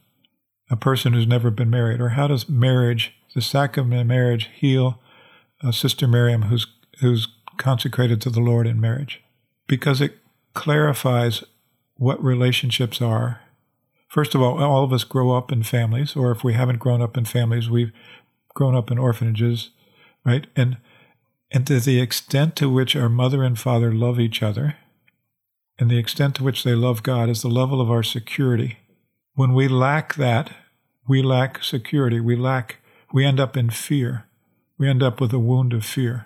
[0.69, 4.99] a person who's never been married, or how does marriage, the sacrament of marriage, heal
[5.63, 6.67] a Sister Miriam who's
[6.99, 9.21] who's consecrated to the Lord in marriage?
[9.67, 10.17] Because it
[10.53, 11.43] clarifies
[11.95, 13.41] what relationships are.
[14.07, 17.01] First of all, all of us grow up in families, or if we haven't grown
[17.01, 17.91] up in families, we've
[18.55, 19.69] grown up in orphanages,
[20.25, 20.47] right?
[20.55, 20.77] And
[21.51, 24.75] and to the extent to which our mother and father love each other,
[25.77, 28.77] and the extent to which they love God is the level of our security.
[29.33, 30.51] When we lack that,
[31.07, 32.19] we lack security.
[32.19, 32.77] We lack,
[33.11, 34.25] we end up in fear.
[34.79, 36.25] We end up with a wound of fear.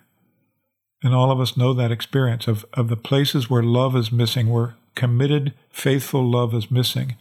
[1.03, 4.49] And all of us know that experience of, of the places where love is missing,
[4.49, 7.17] where committed, faithful love is missing.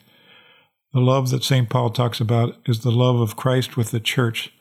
[0.93, 1.69] The love that St.
[1.69, 4.53] Paul talks about is the love of Christ with the church.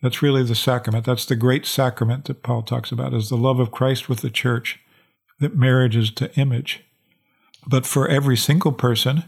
[0.00, 1.04] That's really the sacrament.
[1.04, 4.30] That's the great sacrament that Paul talks about, is the love of Christ with the
[4.30, 4.80] church,
[5.40, 6.84] that marriage is to image.
[7.66, 9.24] But for every single person,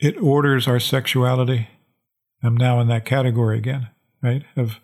[0.00, 1.68] it orders our sexuality.
[2.42, 3.88] I'm now in that category again,
[4.22, 4.44] right?
[4.56, 4.80] Of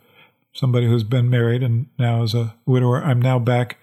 [0.52, 3.02] somebody who's been married and now as a widower.
[3.02, 3.78] I'm now back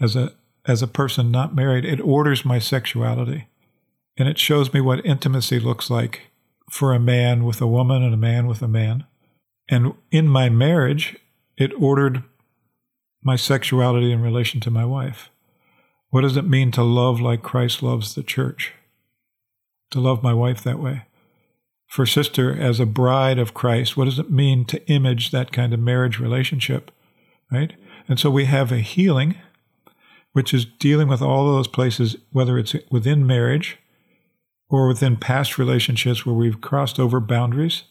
[0.00, 0.32] as a
[0.66, 1.84] as a person not married.
[1.84, 3.46] It orders my sexuality.
[4.18, 6.22] And it shows me what intimacy looks like
[6.70, 9.04] for a man with a woman and a man with a man.
[9.68, 11.16] And in my marriage,
[11.56, 12.22] it ordered
[13.22, 15.30] my sexuality in relation to my wife.
[16.10, 18.72] What does it mean to love like Christ loves the church?
[19.90, 21.02] To love my wife that way.
[21.96, 25.72] For sister, as a bride of Christ, what does it mean to image that kind
[25.72, 26.90] of marriage relationship?
[27.50, 27.72] Right?
[28.06, 29.36] And so we have a healing,
[30.34, 33.78] which is dealing with all those places, whether it's within marriage
[34.68, 37.84] or within past relationships where we've crossed over boundaries.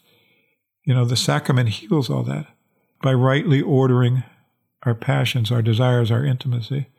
[0.84, 2.46] You know, the sacrament heals all that
[3.02, 4.24] by rightly ordering
[4.84, 6.90] our passions, our desires, our intimacy.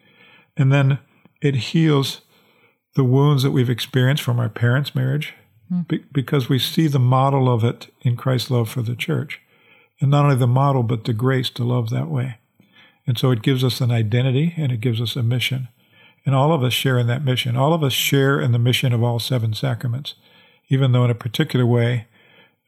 [0.57, 0.99] And then
[1.41, 2.23] it heals
[2.97, 5.35] the wounds that we've experienced from our parents' marriage.
[5.89, 9.41] Be- because we see the model of it in Christ's love for the church.
[10.01, 12.39] And not only the model, but the grace to love that way.
[13.07, 15.69] And so it gives us an identity and it gives us a mission.
[16.25, 17.57] And all of us share in that mission.
[17.57, 20.15] All of us share in the mission of all seven sacraments,
[20.69, 22.09] even though in a particular way,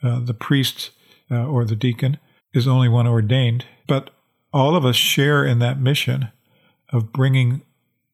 [0.02, 0.90] uh, the priest
[1.30, 2.18] uh, or the deacon
[2.54, 3.66] is only one ordained.
[3.86, 4.10] But
[4.52, 6.28] all of us share in that mission
[6.92, 7.62] of bringing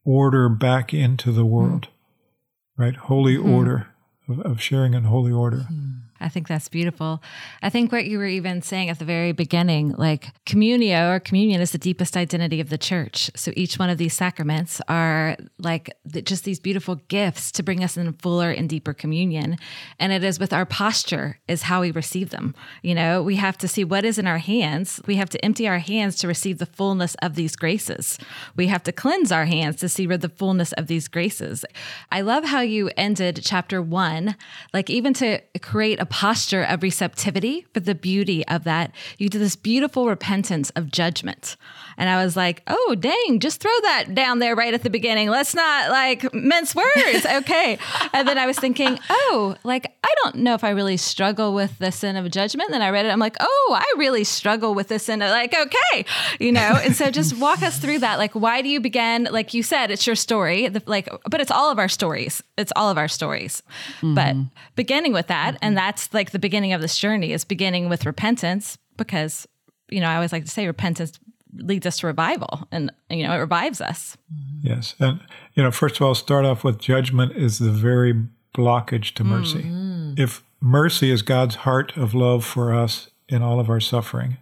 [0.04, 2.84] order back into the world, mm.
[2.84, 2.96] right?
[2.96, 3.48] Holy mm.
[3.48, 3.93] order
[4.28, 5.66] of, of, sharing in holy order.
[5.70, 6.00] Mm.
[6.24, 7.22] I think that's beautiful.
[7.62, 11.60] I think what you were even saying at the very beginning, like communio or communion
[11.60, 13.30] is the deepest identity of the church.
[13.36, 17.98] So each one of these sacraments are like just these beautiful gifts to bring us
[17.98, 19.58] in fuller and deeper communion.
[19.98, 22.54] And it is with our posture is how we receive them.
[22.82, 25.02] You know, we have to see what is in our hands.
[25.06, 28.18] We have to empty our hands to receive the fullness of these graces.
[28.56, 31.66] We have to cleanse our hands to see where the fullness of these graces.
[32.10, 34.36] I love how you ended chapter one,
[34.72, 39.36] like even to create a posture of receptivity, but the beauty of that, you do
[39.36, 41.56] this beautiful repentance of judgment.
[41.98, 45.28] And I was like, oh, dang, just throw that down there right at the beginning.
[45.28, 47.26] Let's not like mince words.
[47.34, 47.78] Okay.
[48.12, 51.78] and then I was thinking, oh, like, I don't know if I really struggle with
[51.78, 52.70] the sin of judgment.
[52.70, 53.08] Then I read it.
[53.10, 56.04] I'm like, oh, I really struggle with the sin of like, okay,
[56.38, 56.78] you know?
[56.82, 58.18] And so just walk us through that.
[58.18, 59.24] Like, why do you begin?
[59.30, 62.42] Like you said, it's your story, the, like, but it's all of our stories.
[62.56, 63.62] It's all of our stories.
[64.00, 64.14] Mm-hmm.
[64.14, 64.36] But
[64.76, 65.64] beginning with that, mm-hmm.
[65.64, 69.46] and that's like the beginning of this journey is beginning with repentance because,
[69.90, 71.18] you know, I always like to say repentance
[71.56, 74.16] leads us to revival and you know it revives us.
[74.62, 74.94] Yes.
[74.98, 75.20] And
[75.54, 78.14] you know first of all start off with judgment is the very
[78.54, 79.62] blockage to mercy.
[79.62, 80.14] Mm-hmm.
[80.16, 84.36] if mercy is god's heart of love for us in all of our suffering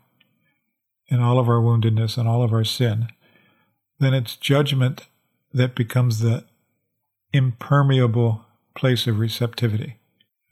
[1.08, 3.08] in all of our woundedness and all of our sin
[3.98, 5.06] then it's judgment
[5.54, 6.44] that becomes the
[7.32, 9.96] impermeable place of receptivity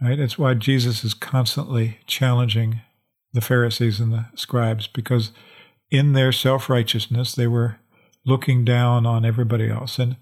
[0.01, 2.81] right it's why jesus is constantly challenging
[3.33, 5.31] the pharisees and the scribes because
[5.91, 7.77] in their self righteousness, they were
[8.25, 9.99] looking down on everybody else.
[9.99, 10.17] And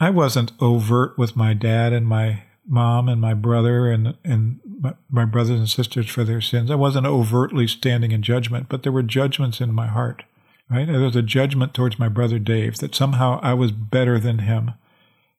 [0.00, 4.94] I wasn't overt with my dad and my mom and my brother and and my,
[5.10, 6.70] my, brothers and sisters for their sins.
[6.70, 10.24] I wasn't overtly standing in judgment, but there were judgments in my heart.
[10.70, 10.86] Right?
[10.86, 14.72] There was a judgment towards my brother Dave that somehow I was better than him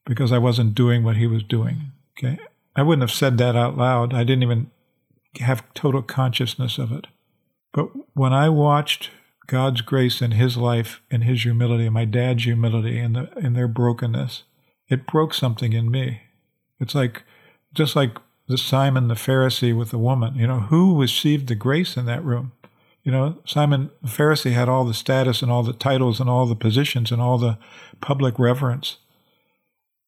[0.06, 1.91] because I wasn't doing what he was doing.
[2.18, 2.39] Okay.
[2.76, 4.13] I wouldn't have said that out loud.
[4.13, 4.72] I didn't even
[5.39, 7.07] have total consciousness of it.
[7.74, 9.11] But when I watched
[9.47, 13.53] God's grace in his life and his humility and my dad's humility and the, in
[13.53, 14.43] their brokenness,
[14.88, 16.22] it broke something in me.
[16.80, 17.24] It's like,
[17.74, 18.17] just like
[18.47, 22.24] the Simon the Pharisee with the woman, you know, who received the grace in that
[22.24, 22.51] room?
[23.03, 26.45] You know, Simon the Pharisee had all the status and all the titles and all
[26.45, 27.57] the positions and all the
[28.01, 28.97] public reverence.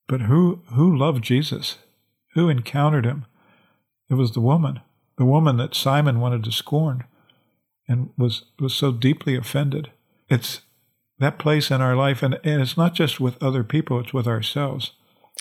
[0.07, 1.77] But who who loved Jesus?
[2.33, 3.25] Who encountered him?
[4.09, 4.81] It was the woman,
[5.17, 7.05] the woman that Simon wanted to scorn
[7.87, 9.91] and was was so deeply offended.
[10.29, 10.61] It's
[11.19, 14.27] that place in our life and, and it's not just with other people, it's with
[14.27, 14.91] ourselves.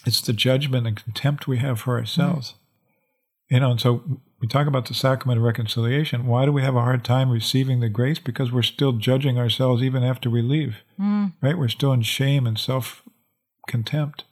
[0.04, 2.52] It's the judgment and contempt we have for ourselves.
[2.52, 2.56] Mm.
[3.50, 6.26] You know, and so we talk about the sacrament of reconciliation.
[6.26, 8.18] Why do we have a hard time receiving the grace?
[8.18, 11.32] Because we're still judging ourselves even after we leave, mm.
[11.42, 11.58] right?
[11.58, 13.02] We're still in shame and self
[13.66, 14.24] contempt.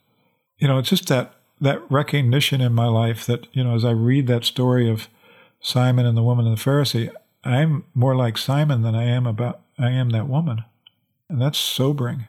[0.57, 3.91] You know, it's just that that recognition in my life that you know, as I
[3.91, 5.07] read that story of
[5.59, 7.11] Simon and the woman and the Pharisee,
[7.43, 10.63] I'm more like Simon than I am about I am that woman,
[11.29, 12.27] and that's sobering.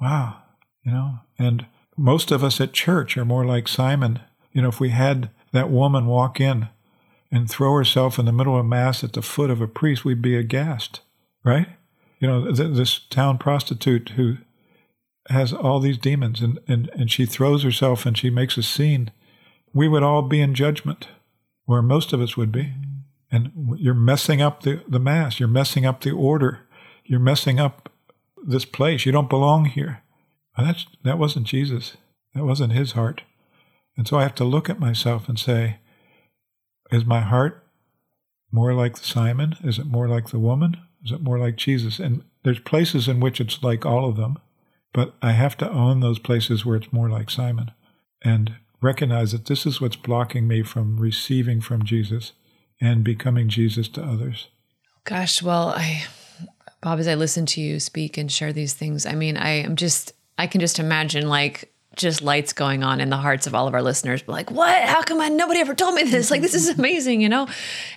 [0.00, 0.42] Wow,
[0.84, 1.66] you know, and
[1.96, 4.20] most of us at church are more like Simon.
[4.52, 6.68] You know, if we had that woman walk in
[7.30, 10.22] and throw herself in the middle of mass at the foot of a priest, we'd
[10.22, 11.00] be aghast,
[11.44, 11.68] right?
[12.20, 14.38] You know, th- this town prostitute who
[15.28, 19.10] has all these demons and, and, and she throws herself and she makes a scene,
[19.72, 21.08] we would all be in judgment,
[21.66, 22.72] where most of us would be.
[23.30, 26.60] And you're messing up the, the mass, you're messing up the order,
[27.04, 27.90] you're messing up
[28.46, 29.04] this place.
[29.04, 30.02] You don't belong here.
[30.56, 31.96] And that's, that wasn't Jesus.
[32.34, 33.22] That wasn't his heart.
[33.96, 35.78] And so I have to look at myself and say,
[36.90, 37.66] is my heart
[38.50, 39.56] more like Simon?
[39.62, 40.76] Is it more like the woman?
[41.04, 41.98] Is it more like Jesus?
[41.98, 44.38] And there's places in which it's like all of them,
[44.92, 47.72] but I have to own those places where it's more like Simon
[48.22, 52.32] and recognize that this is what's blocking me from receiving from Jesus
[52.80, 54.48] and becoming Jesus to others.
[55.04, 56.04] Gosh, well, I,
[56.80, 59.76] Bob, as I listen to you speak and share these things, I mean, I am
[59.76, 63.66] just, I can just imagine like just lights going on in the hearts of all
[63.66, 64.22] of our listeners.
[64.26, 64.84] Like, what?
[64.84, 66.30] How come I, nobody ever told me this?
[66.30, 67.48] Like, this is amazing, you know?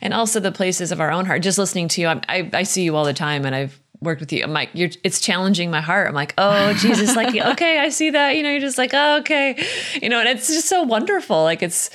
[0.02, 1.44] And also the places of our own heart.
[1.44, 4.20] Just listening to you, I, I, I see you all the time and I've worked
[4.20, 4.44] with you.
[4.44, 6.08] I'm like, you're, it's challenging my heart.
[6.08, 8.36] I'm like, oh, Jesus, like, okay, I see that.
[8.36, 9.64] You know, you're just like, oh, okay.
[10.02, 11.44] You know, and it's just so wonderful.
[11.44, 11.90] Like, it's,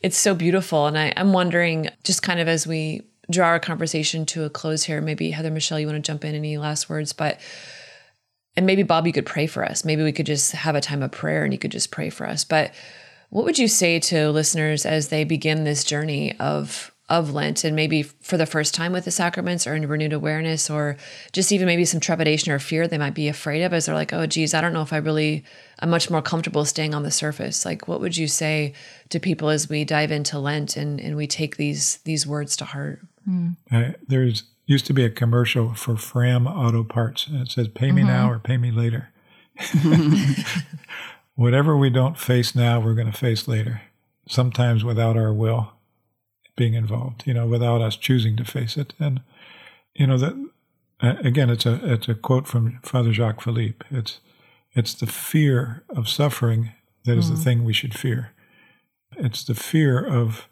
[0.00, 0.86] it's so beautiful.
[0.86, 4.82] And I, I'm wondering, just kind of as we draw our conversation to a close
[4.82, 7.40] here, maybe Heather Michelle, you want to jump in any last words, but
[8.54, 9.84] and maybe Bob, you could pray for us.
[9.84, 12.28] Maybe we could just have a time of prayer and you could just pray for
[12.28, 12.44] us.
[12.44, 12.74] But
[13.30, 17.76] what would you say to listeners as they begin this journey of of Lent and
[17.76, 20.96] maybe for the first time with the sacraments or in renewed awareness or
[21.32, 24.12] just even maybe some trepidation or fear they might be afraid of as they're like,
[24.12, 25.44] oh geez, I don't know if I really
[25.80, 27.64] I'm much more comfortable staying on the surface.
[27.64, 28.72] Like what would you say
[29.10, 32.64] to people as we dive into Lent and, and we take these these words to
[32.64, 33.00] heart?
[33.28, 33.56] Mm.
[33.70, 37.92] Uh, there's used to be a commercial for Fram Auto Parts, and it says, "Pay
[37.92, 38.10] me mm-hmm.
[38.10, 39.10] now or pay me later."
[41.34, 43.82] Whatever we don't face now, we're going to face later.
[44.28, 45.72] Sometimes without our will
[46.56, 48.92] being involved, you know, without us choosing to face it.
[48.98, 49.22] And
[49.94, 50.34] you know that
[51.02, 53.84] again, it's a it's a quote from Father Jacques Philippe.
[53.90, 54.20] It's
[54.72, 56.72] it's the fear of suffering
[57.04, 57.36] that is mm.
[57.36, 58.32] the thing we should fear.
[59.16, 60.48] It's the fear of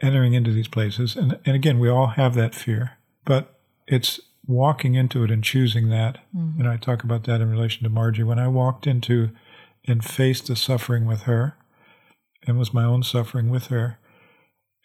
[0.00, 2.98] entering into these places, and and again, we all have that fear.
[3.24, 6.18] But it's walking into it and choosing that.
[6.34, 6.60] Mm-hmm.
[6.60, 8.22] And I talk about that in relation to Margie.
[8.22, 9.30] When I walked into
[9.86, 11.56] and faced the suffering with her
[12.46, 13.98] and was my own suffering with her,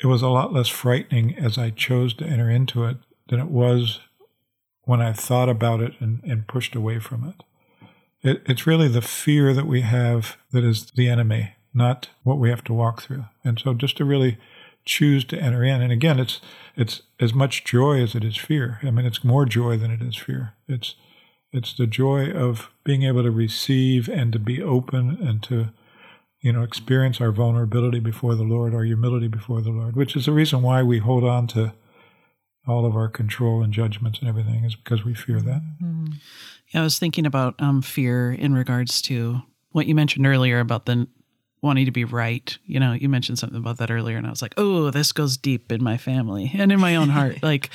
[0.02, 2.98] it was a lot less frightening as I chose to enter into it
[3.30, 4.02] than it was
[4.84, 7.43] when I thought about it and, and pushed away from it.
[8.22, 8.43] it.
[8.46, 12.64] It's really the fear that we have that is the enemy, not what we have
[12.66, 13.26] to walk through.
[13.43, 14.38] And so just to really
[14.86, 15.82] choose to enter in.
[15.82, 16.39] And again, it's
[16.76, 18.80] it's as much joy as it is fear.
[18.84, 20.54] I mean, it's more joy than it is fear.
[20.68, 20.96] It's
[21.52, 25.70] it's the joy of being able to receive and to be open and to
[26.46, 30.28] you know experience our vulnerability before the Lord, our humility before the Lord, which is
[30.28, 31.74] the reason why we hold on to
[32.68, 35.62] all of our control and judgments and everything is because we fear that.
[35.82, 36.14] Mm-hmm.
[36.70, 39.41] Yeah, I was thinking about um, fear in regards to
[39.72, 41.08] what you mentioned earlier about the
[41.64, 42.56] wanting to be right.
[42.66, 45.38] You know, you mentioned something about that earlier, and I was like, oh, this goes
[45.38, 47.39] deep in my family and in my own heart.
[47.43, 47.72] like,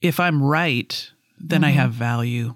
[0.00, 1.68] if I'm right, then mm-hmm.
[1.68, 2.54] I have value.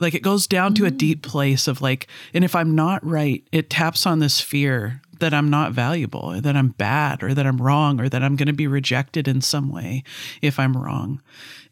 [0.00, 1.30] Like, it goes down to a deep mm.
[1.30, 5.50] place of like, and if I'm not right, it taps on this fear that I'm
[5.50, 8.52] not valuable, or that I'm bad, or that I'm wrong, or that I'm going to
[8.52, 10.04] be rejected in some way
[10.42, 11.20] if I'm wrong.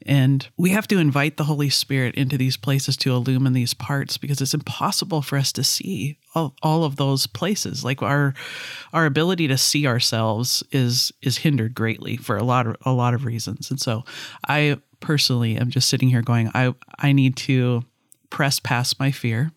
[0.04, 4.18] And we have to invite the Holy Spirit into these places to illumine these parts
[4.18, 7.84] because it's impossible for us to see all, all of those places.
[7.84, 8.34] Like our
[8.92, 13.14] our ability to see ourselves is is hindered greatly for a lot of a lot
[13.14, 13.70] of reasons.
[13.70, 14.04] And so
[14.46, 17.84] I personally am just sitting here going, I I need to
[18.36, 19.50] press past my fear,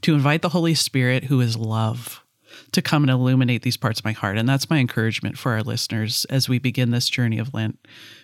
[0.00, 2.24] to invite the Holy Spirit who is love
[2.72, 4.36] to come and illuminate these parts of my heart.
[4.36, 7.78] And that's my encouragement for our listeners as we begin this journey of Lent.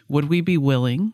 [0.08, 1.12] Would we be willing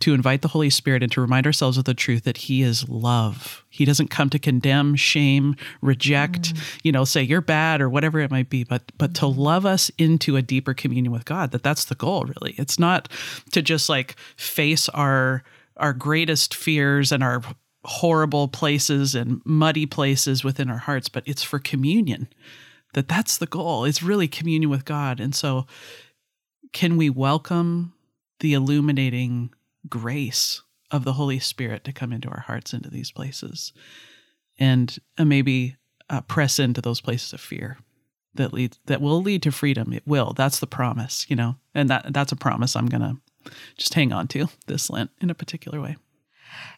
[0.00, 2.88] to invite the Holy Spirit and to remind ourselves of the truth that He is
[2.88, 3.66] love.
[3.68, 6.78] He doesn't come to condemn, shame, reject, mm.
[6.82, 9.90] you know, say you're bad or whatever it might be, but but to love us
[9.98, 11.50] into a deeper communion with God.
[11.50, 12.54] That that's the goal, really.
[12.56, 13.10] It's not
[13.52, 15.42] to just like face our
[15.76, 17.42] our greatest fears and our
[17.86, 22.28] horrible places and muddy places within our hearts, but it's for communion.
[22.94, 23.84] That that's the goal.
[23.84, 25.20] It's really communion with God.
[25.20, 25.66] And so
[26.72, 27.94] can we welcome
[28.40, 29.50] the illuminating
[29.88, 33.72] grace of the Holy Spirit to come into our hearts into these places
[34.58, 35.76] and uh, maybe
[36.08, 37.78] uh, press into those places of fear
[38.34, 41.88] that lead that will lead to freedom it will that's the promise you know and
[41.88, 43.16] that that's a promise i'm gonna
[43.76, 45.96] just hang on to this lent in a particular way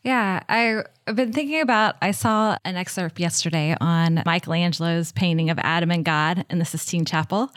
[0.02, 1.96] yeah, I, have been thinking about.
[2.00, 7.04] I saw an excerpt yesterday on Michelangelo's painting of Adam and God in the Sistine
[7.04, 7.50] Chapel.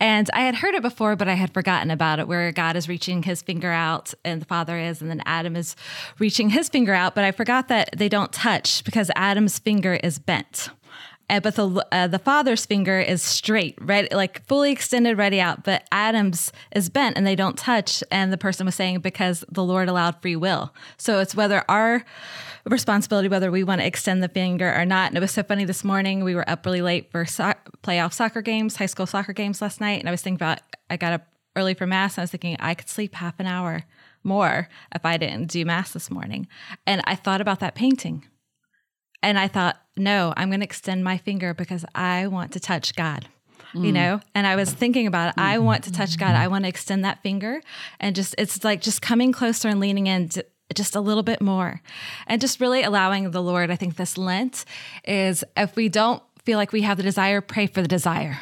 [0.00, 2.88] And I had heard it before, but I had forgotten about it, where God is
[2.88, 5.76] reaching his finger out and the Father is, and then Adam is
[6.18, 7.14] reaching his finger out.
[7.14, 10.70] But I forgot that they don't touch because Adam's finger is bent.
[11.32, 15.64] Uh, but the uh, the father's finger is straight, right, like fully extended, ready out.
[15.64, 18.04] But Adam's is bent, and they don't touch.
[18.10, 20.74] And the person was saying because the Lord allowed free will.
[20.98, 22.04] So it's whether our
[22.66, 25.08] responsibility whether we want to extend the finger or not.
[25.08, 26.22] And it was so funny this morning.
[26.22, 29.80] We were up really late for so- playoff soccer games, high school soccer games last
[29.80, 30.60] night, and I was thinking about.
[30.90, 31.26] I got up
[31.56, 33.84] early for mass, and I was thinking I could sleep half an hour
[34.22, 36.46] more if I didn't do mass this morning.
[36.86, 38.26] And I thought about that painting
[39.22, 42.94] and I thought, no, I'm going to extend my finger because I want to touch
[42.94, 43.28] God.
[43.74, 43.86] Mm.
[43.86, 45.34] You know, and I was thinking about it.
[45.40, 46.34] I want to touch God.
[46.34, 47.62] I want to extend that finger
[48.00, 50.44] and just, it's like just coming closer and leaning in to,
[50.74, 51.80] just a little bit more
[52.26, 53.70] and just really allowing the Lord.
[53.70, 54.64] I think this Lent
[55.04, 58.38] is if we don't feel like we have the desire, pray for the desire.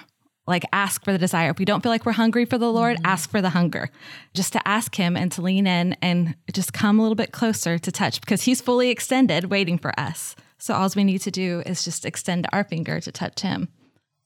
[0.47, 1.51] Like ask for the desire.
[1.51, 3.07] If we don't feel like we're hungry for the Lord, mm-hmm.
[3.07, 3.89] ask for the hunger.
[4.35, 7.79] Just to ask Him and to lean in and just come a little bit closer
[7.79, 10.35] to touch because He's fully extended, waiting for us.
[10.61, 13.69] So all we need to do is just extend our finger to touch him.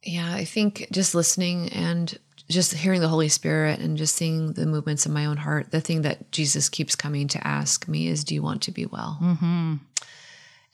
[0.02, 2.18] Yeah, I think just listening and
[2.50, 5.80] just hearing the Holy Spirit and just seeing the movements in my own heart, the
[5.80, 9.18] thing that Jesus keeps coming to ask me is, "Do you want to be well?"
[9.22, 9.74] Mm-hmm.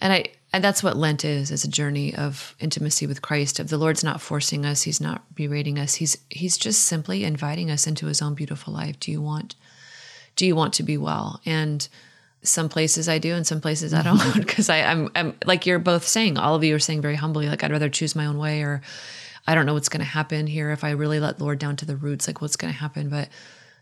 [0.01, 3.61] And I, and that's what Lent is: is a journey of intimacy with Christ.
[3.61, 5.95] If the Lord's not forcing us, He's not berating us.
[5.95, 8.99] He's He's just simply inviting us into His own beautiful life.
[8.99, 9.55] Do you want?
[10.35, 11.41] Do you want to be well?
[11.45, 11.87] And
[12.43, 14.31] some places I do and some places I mm-hmm.
[14.31, 17.49] don't because I'm, I'm like you're both saying all of you are saying very humbly
[17.49, 18.83] like I'd rather choose my own way or
[19.47, 21.87] I don't know what's going to happen here if I really let Lord down to
[21.87, 23.09] the roots like what's going to happen?
[23.09, 23.29] But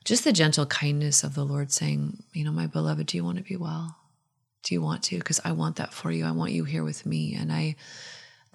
[0.05, 3.39] just the gentle kindness of the Lord saying you know my beloved do you want
[3.39, 3.97] to be well?
[4.63, 5.19] Do you want to?
[5.19, 6.25] Because I want that for you.
[6.25, 7.77] I want you here with me and I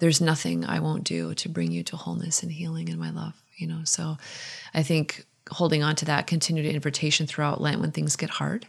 [0.00, 3.44] there's nothing I won't do to bring you to wholeness and healing in my love
[3.56, 3.80] you know?
[3.84, 4.16] So
[4.72, 8.66] I think holding on to that continued invitation throughout Lent when things get hard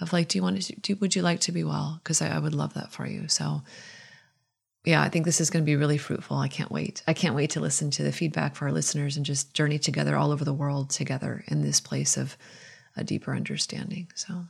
[0.00, 2.00] of like, do you want to, do, would you like to be well?
[2.02, 3.28] Because I, I would love that for you.
[3.28, 3.62] So,
[4.84, 6.36] yeah, I think this is going to be really fruitful.
[6.36, 7.02] I can't wait.
[7.06, 10.16] I can't wait to listen to the feedback for our listeners and just journey together
[10.16, 12.36] all over the world together in this place of
[12.96, 14.08] a deeper understanding.
[14.14, 14.46] So,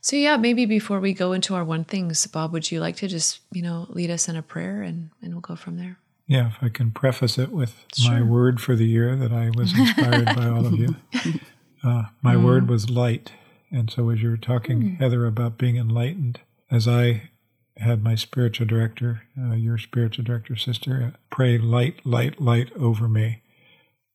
[0.00, 3.08] so yeah, maybe before we go into our one things, Bob, would you like to
[3.08, 5.98] just you know lead us in a prayer and and we'll go from there.
[6.26, 8.12] Yeah, if I can preface it with sure.
[8.12, 10.96] my word for the year that I was inspired by all of you.
[11.84, 12.44] Uh, my mm.
[12.44, 13.32] word was light.
[13.72, 15.00] And so, as you were talking, mm.
[15.00, 17.30] Heather, about being enlightened, as I
[17.78, 23.08] had my spiritual director, uh, your spiritual director, sister, uh, pray light, light, light over
[23.08, 23.42] me,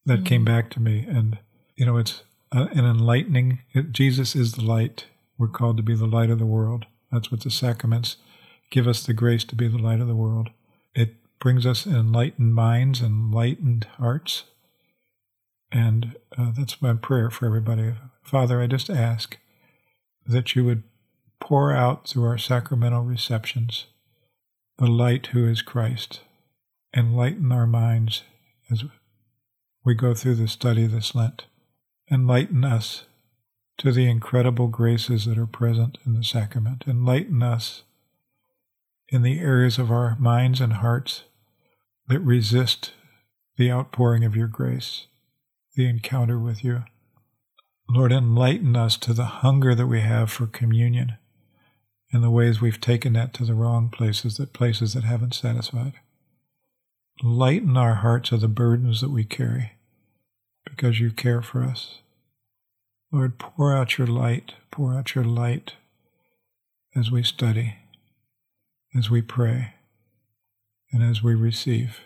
[0.05, 0.25] that mm.
[0.25, 0.45] came hmm.
[0.45, 1.05] back to me.
[1.07, 1.39] And,
[1.75, 2.21] you know, it's
[2.55, 5.07] uh, an enlightening, it, Jesus is the light.
[5.37, 6.85] We're called to be the light of the world.
[7.11, 8.17] That's what the sacraments
[8.69, 10.49] give us the grace to be the light of the world.
[10.93, 14.43] It brings us enlightened minds and enlightened hearts.
[15.71, 17.95] And uh, that's my prayer for everybody.
[18.23, 19.37] Father, I just ask
[20.27, 20.83] that you would
[21.39, 23.85] pour out through our sacramental receptions
[24.77, 26.21] the light who is Christ,
[26.95, 28.23] enlighten our minds
[28.69, 28.83] as
[29.83, 31.45] we go through the study this Lent.
[32.11, 33.05] Enlighten us
[33.77, 36.83] to the incredible graces that are present in the sacrament.
[36.87, 37.83] Enlighten us
[39.09, 41.23] in the areas of our minds and hearts
[42.07, 42.91] that resist
[43.57, 45.07] the outpouring of your grace,
[45.75, 46.83] the encounter with you.
[47.89, 51.17] Lord, enlighten us to the hunger that we have for communion
[52.11, 55.93] and the ways we've taken that to the wrong places, that places that haven't satisfied.
[57.23, 59.73] Lighten our hearts of the burdens that we carry
[60.65, 61.99] because you care for us.
[63.11, 65.73] Lord, pour out your light, pour out your light
[66.95, 67.75] as we study,
[68.95, 69.73] as we pray,
[70.91, 72.01] and as we receive.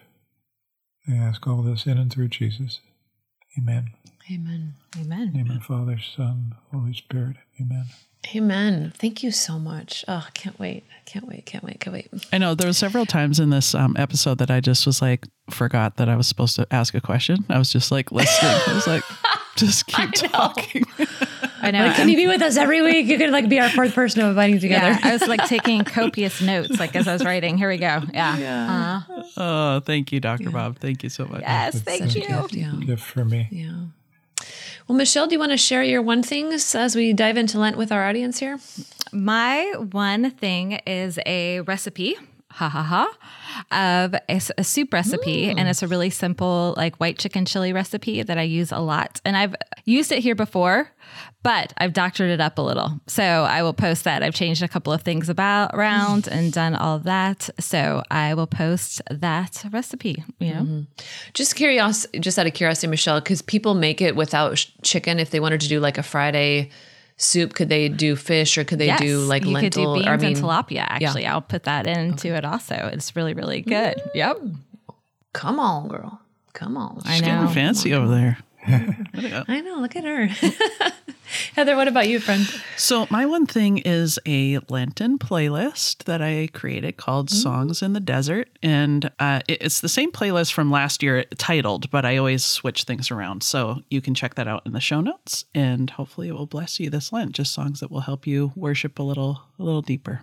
[1.09, 2.79] I ask all this in and through Jesus.
[3.57, 3.91] Amen.
[4.32, 4.74] Amen.
[4.99, 5.32] Amen.
[5.34, 7.38] Name of Father, Son, Holy Spirit.
[7.59, 7.86] Amen.
[8.36, 8.93] Amen.
[8.97, 10.05] Thank you so much.
[10.07, 10.84] Oh, I can't wait.
[10.95, 11.45] I can't wait.
[11.45, 11.80] Can't wait.
[11.80, 12.07] Can't wait.
[12.32, 15.26] I know there were several times in this um, episode that I just was like,
[15.49, 17.45] forgot that I was supposed to ask a question.
[17.49, 18.51] I was just like listening.
[18.67, 19.03] I was like,
[19.55, 20.84] just keep talking.
[21.63, 21.86] I know.
[21.88, 23.07] Like, can you be with us every week?
[23.07, 24.91] You could like be our fourth person of abiding together.
[24.91, 27.57] yeah, I was like taking copious notes, like as I was writing.
[27.57, 28.01] Here we go.
[28.13, 29.01] Yeah.
[29.09, 30.51] Uh, oh, thank you, Dr.
[30.51, 30.78] Bob.
[30.78, 31.41] Thank you so much.
[31.41, 31.82] yes.
[31.82, 32.22] Thank you.
[32.28, 32.72] gift, yeah.
[32.86, 33.47] Gift for me.
[33.51, 33.86] Yeah.
[34.92, 37.78] Well, Michelle, do you want to share your one things as we dive into Lent
[37.78, 38.60] with our audience here?
[39.14, 42.18] My one thing is a recipe,
[42.54, 45.49] ha ha ha, of a soup recipe.
[45.49, 49.22] And it's a really simple, like white chicken chili recipe that I use a lot.
[49.26, 50.91] And I've used it here before,
[51.43, 52.99] but I've doctored it up a little.
[53.08, 54.22] So I will post that.
[54.22, 57.49] I've changed a couple of things about around and done all that.
[57.60, 60.62] So I will post that recipe, you know?
[60.62, 60.82] Mm-hmm.
[61.34, 65.20] Just curious, just out of curiosity, Michelle, because people make it without sh- chicken.
[65.20, 66.70] If they wanted to do like a Friday
[67.22, 69.69] soup, could they do fish or could they do like you lentil?
[69.69, 70.86] could do beans or, I mean, and tilapia.
[70.88, 72.89] Actually, I'll put that into it also.
[72.91, 74.01] It's really, really good.
[74.13, 74.38] Yep.
[75.34, 76.19] come on, girl.
[76.53, 77.01] Come on.
[77.05, 78.38] I Getting fancy over there.
[78.68, 79.80] I know.
[79.80, 80.28] Look at her.
[81.55, 82.45] Heather, what about you, friend?
[82.78, 87.99] So, my one thing is a Lenten playlist that I created called Songs in the
[87.99, 88.49] Desert.
[88.62, 93.12] And uh, it's the same playlist from last year titled, but I always switch things
[93.12, 93.43] around.
[93.43, 95.45] So, you can check that out in the show notes.
[95.55, 97.32] And hopefully, it will bless you this Lent.
[97.32, 100.22] Just songs that will help you worship a little, a little deeper.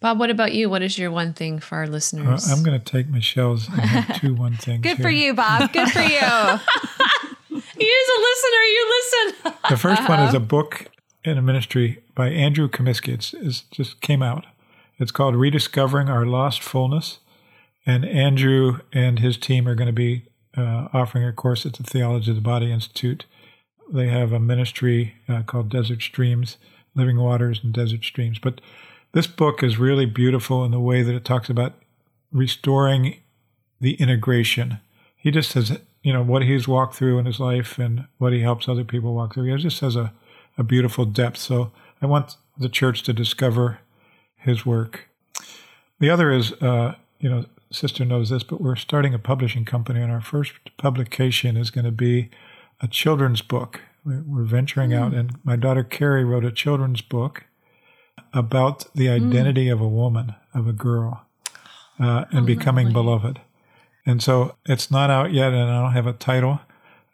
[0.00, 0.70] Bob, what about you?
[0.70, 2.50] What is your one thing for our Uh, listeners?
[2.50, 3.68] I'm going to take Michelle's
[4.18, 4.82] two one things.
[4.82, 5.72] Good for you, Bob.
[5.72, 6.08] Good for you.
[7.50, 8.62] You're a listener.
[8.66, 9.02] You
[9.34, 9.52] listen.
[9.68, 10.86] The first one is a book
[11.24, 13.12] in a ministry by Andrew Comiskey.
[13.14, 14.46] It's, it's just came out.
[14.98, 17.18] It's called Rediscovering Our Lost Fullness.
[17.86, 20.26] And Andrew and his team are going to be
[20.56, 23.24] uh, offering a course at the Theology of the Body Institute.
[23.92, 26.56] They have a ministry uh, called Desert Streams,
[26.94, 28.38] Living Waters and Desert Streams.
[28.38, 28.60] But
[29.12, 31.74] this book is really beautiful in the way that it talks about
[32.32, 33.16] restoring
[33.80, 34.78] the integration.
[35.16, 38.40] He just says, you know, what he's walked through in his life and what he
[38.40, 39.44] helps other people walk through.
[39.44, 40.12] He just has a,
[40.56, 41.38] a beautiful depth.
[41.38, 43.80] So I want the church to discover
[44.36, 45.08] his work.
[45.98, 50.00] The other is, uh, you know, sister knows this, but we're starting a publishing company,
[50.00, 52.30] and our first publication is going to be
[52.80, 53.80] a children's book.
[54.04, 57.44] We're we're venturing out, and my daughter Carrie wrote a children's book
[58.32, 61.26] about the identity of a woman, of a girl,
[61.98, 63.40] uh, and becoming beloved.
[64.06, 66.60] And so it's not out yet, and I don't have a title,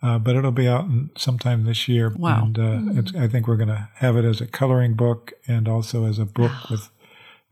[0.02, 2.12] uh, but it'll be out in, sometime this year.
[2.16, 2.44] Wow.
[2.44, 5.68] And uh, it's, I think we're going to have it as a coloring book and
[5.68, 6.90] also as a book with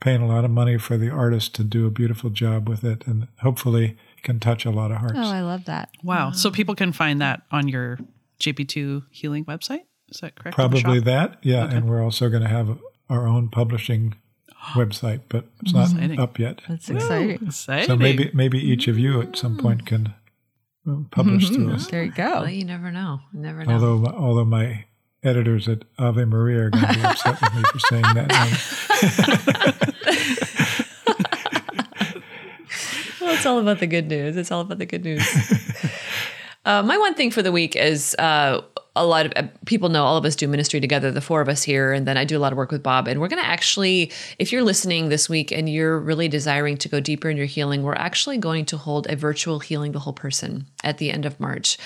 [0.00, 3.07] paying a lot of money for the artist to do a beautiful job with it,
[3.07, 5.14] and hopefully can touch a lot of hearts.
[5.16, 5.90] Oh, I love that.
[6.02, 6.30] Wow.
[6.30, 7.98] So, people can find that on your
[8.40, 9.84] JP2 Healing website.
[10.11, 10.55] Is that correct?
[10.55, 11.68] Probably that, yeah.
[11.68, 12.78] And we're also going to have
[13.11, 14.14] our own publishing
[14.74, 16.18] website, but it's not Exciting.
[16.20, 16.61] up yet.
[16.68, 17.46] That's exciting.
[17.46, 17.86] Exciting.
[17.86, 20.14] So maybe maybe each of you at some point can
[20.88, 21.86] uh, publish through us.
[21.88, 22.48] There you Well, go.
[22.48, 23.20] you never know.
[23.32, 23.74] You never know.
[23.74, 24.84] Although my- although my
[25.22, 28.30] editors at Ave Maria are going to be upset with me for saying that.
[33.20, 34.36] Well, it's all about the good news.
[34.36, 35.26] It's all about the good news.
[36.66, 38.61] uh, my one thing for the week is uh,
[38.97, 41.49] a lot of uh, people know all of us do ministry together, the four of
[41.49, 43.09] us here, and then I do a lot of work with Bob.
[43.09, 46.88] And we're going to actually, if you're listening this week and you're really desiring to
[46.88, 50.12] go deeper in your healing, we're actually going to hold a virtual healing the whole
[50.12, 51.76] person at the end of March.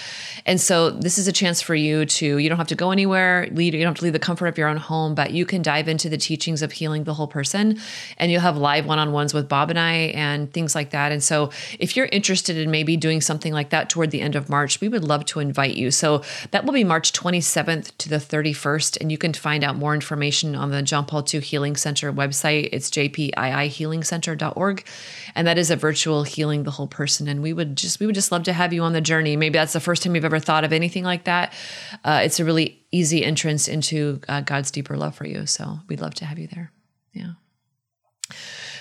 [0.45, 3.49] And so this is a chance for you to, you don't have to go anywhere,
[3.53, 5.63] lead, you don't have to leave the comfort of your own home, but you can
[5.63, 7.79] dive into the teachings of healing the whole person.
[8.19, 11.11] And you'll have live one on ones with Bob and I and things like that.
[11.11, 14.51] And so if you're interested in maybe doing something like that toward the end of
[14.51, 15.91] March, we would love to invite you.
[15.91, 19.01] So that will be March 27th to the 31st.
[19.01, 22.69] And you can find out more information on the John Paul II Healing Center website.
[22.73, 24.87] It's jpiihealingcenter.org.
[25.35, 27.29] And that is a virtual healing the whole person.
[27.29, 29.37] And we would just, we would just love to have you on the journey.
[29.37, 31.53] Maybe that's the first time you've ever thought of anything like that.
[32.05, 35.47] Uh, it's a really easy entrance into uh, God's deeper love for you.
[35.47, 36.73] So we'd love to have you there.
[37.13, 37.33] Yeah.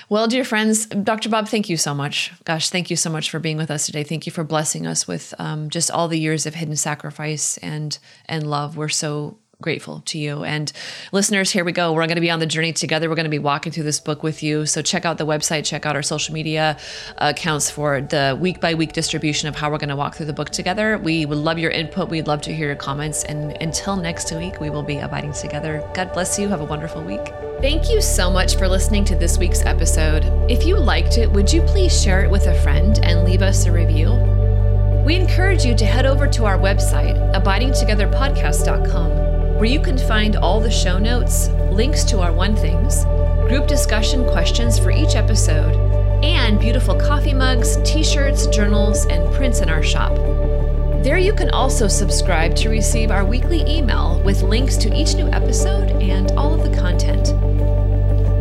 [0.10, 1.28] Well, dear friends, Dr.
[1.28, 2.32] Bob, thank you so much.
[2.46, 4.04] Gosh, thank you so much for being with us today.
[4.04, 7.98] Thank you for blessing us with um, just all the years of hidden sacrifice and
[8.26, 8.78] and love.
[8.78, 10.44] We're so grateful to you.
[10.44, 10.72] And
[11.12, 11.94] listeners, here we go.
[11.94, 13.10] We're going to be on the journey together.
[13.10, 14.66] We're going to be walking through this book with you.
[14.66, 16.78] So check out the website, check out our social media
[17.18, 20.34] accounts for the week by week distribution of how we're going to walk through the
[20.34, 21.00] book together.
[21.00, 22.10] We would love your input.
[22.10, 23.24] We'd love to hear your comments.
[23.24, 25.84] And until next week, we will be abiding together.
[25.96, 26.48] God bless you.
[26.50, 27.34] Have a wonderful week.
[27.60, 30.24] Thank you so much for listening to this week's episode.
[30.48, 33.66] If you liked it, would you please share it with a friend and leave us
[33.66, 34.12] a review?
[35.04, 40.60] We encourage you to head over to our website, abidingtogetherpodcast.com, where you can find all
[40.60, 43.06] the show notes, links to our One Things,
[43.50, 45.76] group discussion questions for each episode,
[46.24, 50.16] and beautiful coffee mugs, t shirts, journals, and prints in our shop.
[51.04, 55.28] There you can also subscribe to receive our weekly email with links to each new
[55.30, 57.34] episode and all of the content.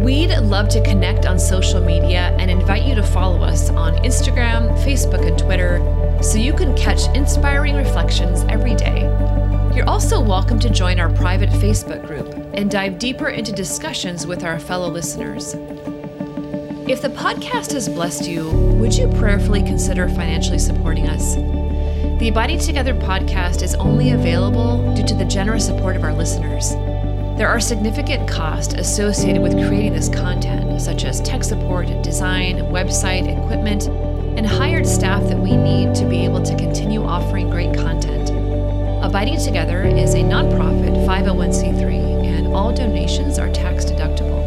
[0.05, 4.77] We'd love to connect on social media and invite you to follow us on Instagram,
[4.85, 5.81] Facebook, and Twitter
[6.23, 9.36] so you can catch inspiring reflections every day.
[9.77, 14.43] You're also welcome to join our private Facebook group and dive deeper into discussions with
[14.43, 15.53] our fellow listeners.
[16.89, 18.49] If the podcast has blessed you,
[18.81, 21.35] would you prayerfully consider financially supporting us?
[21.35, 26.71] The Abiding Together podcast is only available due to the generous support of our listeners.
[27.37, 33.29] There are significant costs associated with creating this content, such as tech support, design, website,
[33.29, 33.89] equipment,
[34.39, 38.26] and hired staff that we need to be able to continue offering great content.
[39.07, 44.43] Abiding Together is a nonprofit 501c3, and all donations are tax deductible.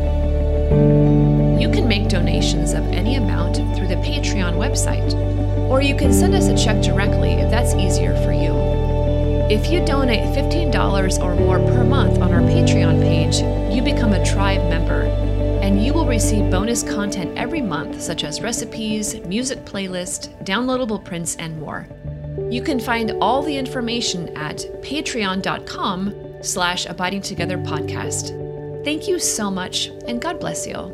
[1.61, 5.13] You can make donations of any amount through the Patreon website,
[5.69, 8.51] or you can send us a check directly if that's easier for you.
[9.49, 13.39] If you donate $15 or more per month on our Patreon page,
[13.73, 15.03] you become a tribe member,
[15.63, 21.37] and you will receive bonus content every month, such as recipes, music playlist, downloadable prints,
[21.37, 21.87] and more.
[22.49, 28.35] You can find all the information at patreon.com slash abiding together podcast.
[28.83, 30.93] Thank you so much, and God bless you.